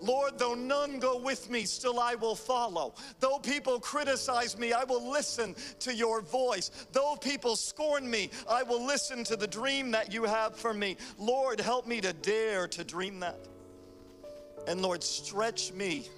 Lord, 0.02 0.38
though 0.38 0.54
none 0.54 1.00
go 1.00 1.18
with 1.18 1.50
me, 1.50 1.64
still 1.64 1.98
I 1.98 2.16
will 2.16 2.36
follow. 2.36 2.94
Though 3.22 3.40
people 3.40 3.80
criticize 3.80 4.58
me, 4.58 4.74
I 4.74 4.84
will 4.84 5.10
listen 5.10 5.56
to 5.80 5.94
your 5.94 6.20
voice. 6.20 6.72
Though 6.92 7.16
people 7.16 7.56
scorn 7.56 8.10
me, 8.10 8.30
I 8.50 8.64
will 8.64 8.86
listen 8.86 9.24
to 9.24 9.38
the 9.38 9.48
dream 9.48 9.92
that 9.92 10.12
you 10.12 10.26
have 10.26 10.58
for 10.58 10.74
me. 10.74 10.98
Lord, 11.18 11.62
help 11.62 11.88
me 11.88 12.02
to 12.02 12.12
dare 12.12 12.68
to 12.68 12.84
dream 12.84 13.22
that. 13.22 13.48
And 14.68 14.82
Lord, 14.82 15.04
stretch 15.04 15.72
me 15.72 16.10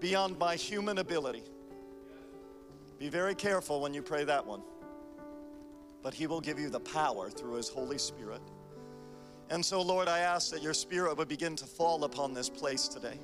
beyond 0.00 0.38
my 0.38 0.54
human 0.56 0.96
ability. 0.96 1.42
Be 2.98 3.10
very 3.10 3.34
careful 3.34 3.82
when 3.82 3.92
you 3.92 4.00
pray 4.00 4.24
that 4.24 4.46
one 4.46 4.62
but 6.04 6.14
He 6.14 6.28
will 6.28 6.40
give 6.40 6.60
you 6.60 6.68
the 6.68 6.78
power 6.78 7.30
through 7.30 7.54
His 7.54 7.68
Holy 7.68 7.98
Spirit. 7.98 8.42
And 9.50 9.64
so, 9.64 9.80
Lord, 9.80 10.06
I 10.06 10.20
ask 10.20 10.50
that 10.52 10.62
your 10.62 10.74
Spirit 10.74 11.16
would 11.16 11.28
begin 11.28 11.56
to 11.56 11.64
fall 11.64 12.04
upon 12.04 12.34
this 12.34 12.48
place 12.48 12.86
today. 12.86 13.18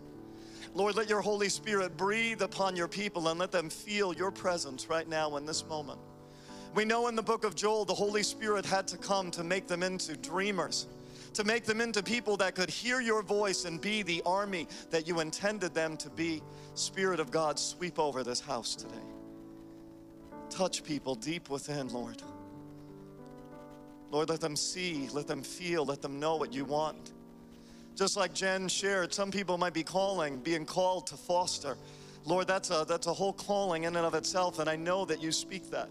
Lord, 0.75 0.97
let 0.97 1.09
your 1.09 1.21
Holy 1.21 1.51
Spirit 1.51 1.97
breathe 1.97 2.40
upon 2.43 2.77
your 2.77 2.88
people 2.88 3.29
and 3.29 3.38
let 3.38 3.53
them 3.53 3.69
feel 3.69 4.14
your 4.14 4.31
presence 4.31 4.88
right 4.88 5.07
now 5.07 5.37
in 5.37 5.45
this 5.45 5.64
moment. 5.66 6.01
We 6.75 6.85
know 6.85 7.09
in 7.09 7.16
the 7.16 7.23
book 7.23 7.45
of 7.45 7.55
Joel, 7.55 7.85
the 7.85 7.95
Holy 7.95 8.23
Spirit 8.23 8.64
had 8.64 8.88
to 8.88 8.97
come 8.97 9.31
to 9.33 9.45
make 9.45 9.66
them 9.66 9.83
into 9.83 10.16
dreamers, 10.16 10.87
to 11.35 11.45
make 11.45 11.64
them 11.64 11.83
into 11.83 12.03
people 12.03 12.37
that 12.38 12.55
could 12.55 12.71
hear 12.71 13.01
your 13.01 13.23
voice 13.23 13.66
and 13.66 13.81
be 13.81 14.03
the 14.03 14.23
army 14.25 14.69
that 14.90 15.07
you 15.07 15.21
intended 15.21 15.75
them 15.75 15.99
to 15.99 16.09
be. 16.09 16.43
Spirit 16.75 17.21
of 17.21 17.31
God, 17.31 17.59
sweep 17.59 17.99
over 17.99 18.25
this 18.25 18.40
house 18.40 18.75
today. 18.75 18.95
Touch 20.49 20.83
people 20.83 21.14
deep 21.14 21.51
within, 21.51 21.88
Lord. 21.88 22.23
Lord, 24.11 24.29
let 24.29 24.40
them 24.40 24.57
see, 24.57 25.09
let 25.12 25.26
them 25.26 25.43
feel, 25.43 25.84
let 25.84 26.03
them 26.03 26.18
know 26.18 26.37
what 26.37 26.53
you 26.53 26.64
want. 26.64 27.12
Just 27.95 28.16
like 28.16 28.32
Jen 28.34 28.68
shared, 28.68 29.12
some 29.12 29.30
people 29.30 29.59
might 29.59 29.74
be 29.74 29.82
calling, 29.82 30.39
being 30.39 30.64
called 30.64 31.07
to 31.09 31.16
foster. 31.16 31.76
Lord, 32.24 32.47
that's 32.47 32.70
a, 32.70 32.84
that's 32.89 33.07
a 33.07 33.12
whole 33.12 33.32
calling 33.32 33.84
in 33.84 33.97
and 33.97 34.07
of 34.07 34.14
itself, 34.14 34.59
and 34.59 34.68
I 34.68 34.76
know 34.76 35.05
that 35.05 35.22
you 35.22 35.32
speak 35.32 35.70
that. 35.70 35.89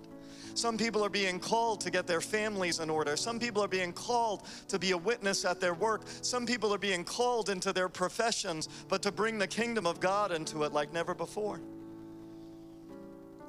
Some 0.54 0.78
people 0.78 1.06
are 1.06 1.10
being 1.10 1.40
called 1.40 1.80
to 1.82 1.92
get 1.92 2.08
their 2.08 2.22
families 2.22 2.80
in 2.80 2.90
order. 2.90 3.16
Some 3.16 3.40
people 3.40 3.64
are 3.64 3.68
being 3.68 3.94
called 3.94 4.44
to 4.68 4.78
be 4.78 4.92
a 4.92 4.98
witness 4.98 5.46
at 5.46 5.62
their 5.62 5.74
work. 5.74 6.02
Some 6.22 6.46
people 6.46 6.74
are 6.74 6.80
being 6.80 7.04
called 7.04 7.50
into 7.50 7.72
their 7.72 7.88
professions, 7.88 8.68
but 8.90 9.02
to 9.04 9.12
bring 9.12 9.38
the 9.38 9.48
kingdom 9.48 9.86
of 9.86 10.00
God 10.00 10.32
into 10.32 10.64
it 10.64 10.74
like 10.74 10.92
never 10.92 11.16
before. 11.16 11.62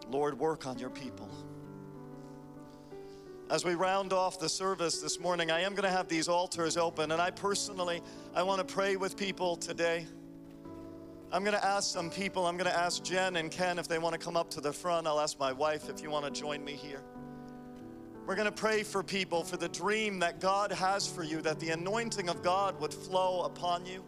Lord, 0.09 0.39
work 0.39 0.67
on 0.67 0.79
your 0.79 0.91
people. 0.91 1.29
As 3.51 3.65
we 3.65 3.75
round 3.75 4.13
off 4.13 4.39
the 4.39 4.49
service 4.49 5.01
this 5.01 5.19
morning, 5.19 5.51
I 5.51 5.63
am 5.63 5.75
going 5.75 5.83
to 5.83 5.91
have 5.91 6.07
these 6.07 6.29
altars 6.29 6.77
open, 6.77 7.11
and 7.11 7.21
I 7.21 7.33
personally, 7.33 8.01
I 8.33 8.45
want 8.45 8.67
to 8.67 8.75
pray 8.75 8.95
with 8.95 9.17
people 9.17 9.57
today. 9.57 10.07
I'm 11.33 11.43
going 11.43 11.57
to 11.57 11.65
ask 11.65 11.93
some 11.93 12.11
people, 12.11 12.47
I'm 12.47 12.57
going 12.57 12.71
to 12.71 12.77
ask 12.77 13.03
Jen 13.03 13.35
and 13.37 13.51
Ken 13.51 13.81
if 13.81 13.89
they 13.89 13.99
want 13.99 14.13
to 14.13 14.25
come 14.25 14.37
up 14.37 14.51
to 14.51 14.61
the 14.61 14.73
front. 14.73 15.09
I'll 15.09 15.19
ask 15.19 15.37
my 15.41 15.53
wife 15.53 15.89
if 15.89 16.01
you 16.01 16.11
want 16.11 16.33
to 16.33 16.41
join 16.41 16.65
me 16.65 16.75
here. 16.75 17.03
We're 18.25 18.37
going 18.37 18.47
to 18.47 18.53
pray 18.53 18.85
for 18.85 19.03
people 19.03 19.43
for 19.43 19.57
the 19.57 19.69
dream 19.69 20.21
that 20.21 20.39
God 20.39 20.71
has 20.71 21.09
for 21.09 21.25
you, 21.25 21.43
that 21.43 21.59
the 21.59 21.71
anointing 21.71 22.29
of 22.29 22.45
God 22.45 22.81
would 22.81 22.95
flow 22.95 23.43
upon 23.43 23.85
you. 23.85 24.05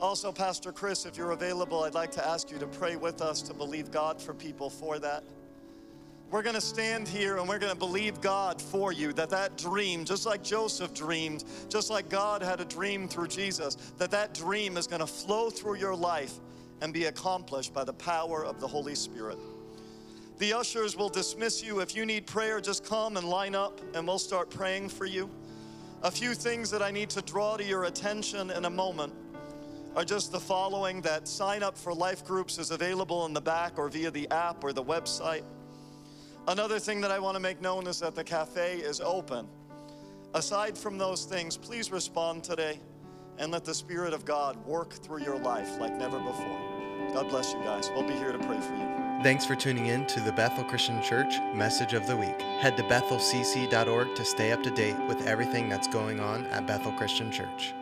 Also, 0.00 0.32
Pastor 0.32 0.72
Chris, 0.72 1.06
if 1.06 1.16
you're 1.16 1.30
available, 1.30 1.84
I'd 1.84 1.94
like 1.94 2.10
to 2.12 2.26
ask 2.26 2.50
you 2.50 2.58
to 2.58 2.66
pray 2.66 2.96
with 2.96 3.22
us 3.22 3.40
to 3.42 3.54
believe 3.54 3.92
God 3.92 4.20
for 4.20 4.34
people 4.34 4.68
for 4.68 4.98
that. 4.98 5.22
We're 6.32 6.40
going 6.40 6.54
to 6.54 6.62
stand 6.62 7.06
here 7.06 7.36
and 7.36 7.46
we're 7.46 7.58
going 7.58 7.74
to 7.74 7.78
believe 7.78 8.22
God 8.22 8.58
for 8.58 8.90
you 8.90 9.12
that 9.12 9.28
that 9.28 9.58
dream, 9.58 10.06
just 10.06 10.24
like 10.24 10.42
Joseph 10.42 10.94
dreamed, 10.94 11.44
just 11.68 11.90
like 11.90 12.08
God 12.08 12.42
had 12.42 12.58
a 12.58 12.64
dream 12.64 13.06
through 13.06 13.28
Jesus, 13.28 13.74
that 13.98 14.10
that 14.12 14.32
dream 14.32 14.78
is 14.78 14.86
going 14.86 15.00
to 15.00 15.06
flow 15.06 15.50
through 15.50 15.74
your 15.74 15.94
life 15.94 16.32
and 16.80 16.90
be 16.90 17.04
accomplished 17.04 17.74
by 17.74 17.84
the 17.84 17.92
power 17.92 18.46
of 18.46 18.60
the 18.60 18.66
Holy 18.66 18.94
Spirit. 18.94 19.36
The 20.38 20.54
ushers 20.54 20.96
will 20.96 21.10
dismiss 21.10 21.62
you. 21.62 21.80
If 21.80 21.94
you 21.94 22.06
need 22.06 22.26
prayer, 22.26 22.62
just 22.62 22.82
come 22.82 23.18
and 23.18 23.28
line 23.28 23.54
up 23.54 23.82
and 23.94 24.08
we'll 24.08 24.18
start 24.18 24.48
praying 24.48 24.88
for 24.88 25.04
you. 25.04 25.28
A 26.02 26.10
few 26.10 26.32
things 26.32 26.70
that 26.70 26.80
I 26.80 26.90
need 26.90 27.10
to 27.10 27.20
draw 27.20 27.58
to 27.58 27.62
your 27.62 27.84
attention 27.84 28.50
in 28.52 28.64
a 28.64 28.70
moment 28.70 29.12
are 29.94 30.04
just 30.04 30.32
the 30.32 30.40
following 30.40 31.02
that 31.02 31.28
sign 31.28 31.62
up 31.62 31.76
for 31.76 31.92
life 31.92 32.24
groups 32.24 32.58
is 32.58 32.70
available 32.70 33.26
in 33.26 33.34
the 33.34 33.40
back 33.42 33.78
or 33.78 33.90
via 33.90 34.10
the 34.10 34.30
app 34.30 34.64
or 34.64 34.72
the 34.72 34.82
website. 34.82 35.44
Another 36.48 36.80
thing 36.80 37.00
that 37.00 37.10
I 37.10 37.18
want 37.20 37.36
to 37.36 37.40
make 37.40 37.60
known 37.60 37.86
is 37.86 38.00
that 38.00 38.14
the 38.14 38.24
cafe 38.24 38.78
is 38.78 39.00
open. 39.00 39.46
Aside 40.34 40.76
from 40.76 40.98
those 40.98 41.24
things, 41.24 41.56
please 41.56 41.92
respond 41.92 42.42
today 42.42 42.80
and 43.38 43.52
let 43.52 43.64
the 43.64 43.74
Spirit 43.74 44.12
of 44.12 44.24
God 44.24 44.56
work 44.66 44.92
through 44.92 45.22
your 45.22 45.38
life 45.38 45.78
like 45.78 45.96
never 45.96 46.18
before. 46.18 46.58
God 47.12 47.28
bless 47.28 47.52
you 47.52 47.60
guys. 47.60 47.90
We'll 47.94 48.06
be 48.06 48.14
here 48.14 48.32
to 48.32 48.38
pray 48.38 48.60
for 48.60 48.74
you. 48.74 48.88
Thanks 49.22 49.46
for 49.46 49.54
tuning 49.54 49.86
in 49.86 50.04
to 50.06 50.20
the 50.20 50.32
Bethel 50.32 50.64
Christian 50.64 51.00
Church 51.00 51.38
Message 51.54 51.92
of 51.92 52.06
the 52.08 52.16
Week. 52.16 52.40
Head 52.40 52.76
to 52.76 52.82
bethelcc.org 52.82 54.14
to 54.16 54.24
stay 54.24 54.50
up 54.50 54.62
to 54.64 54.70
date 54.70 54.98
with 55.06 55.24
everything 55.26 55.68
that's 55.68 55.86
going 55.86 56.18
on 56.18 56.46
at 56.46 56.66
Bethel 56.66 56.92
Christian 56.92 57.30
Church. 57.30 57.72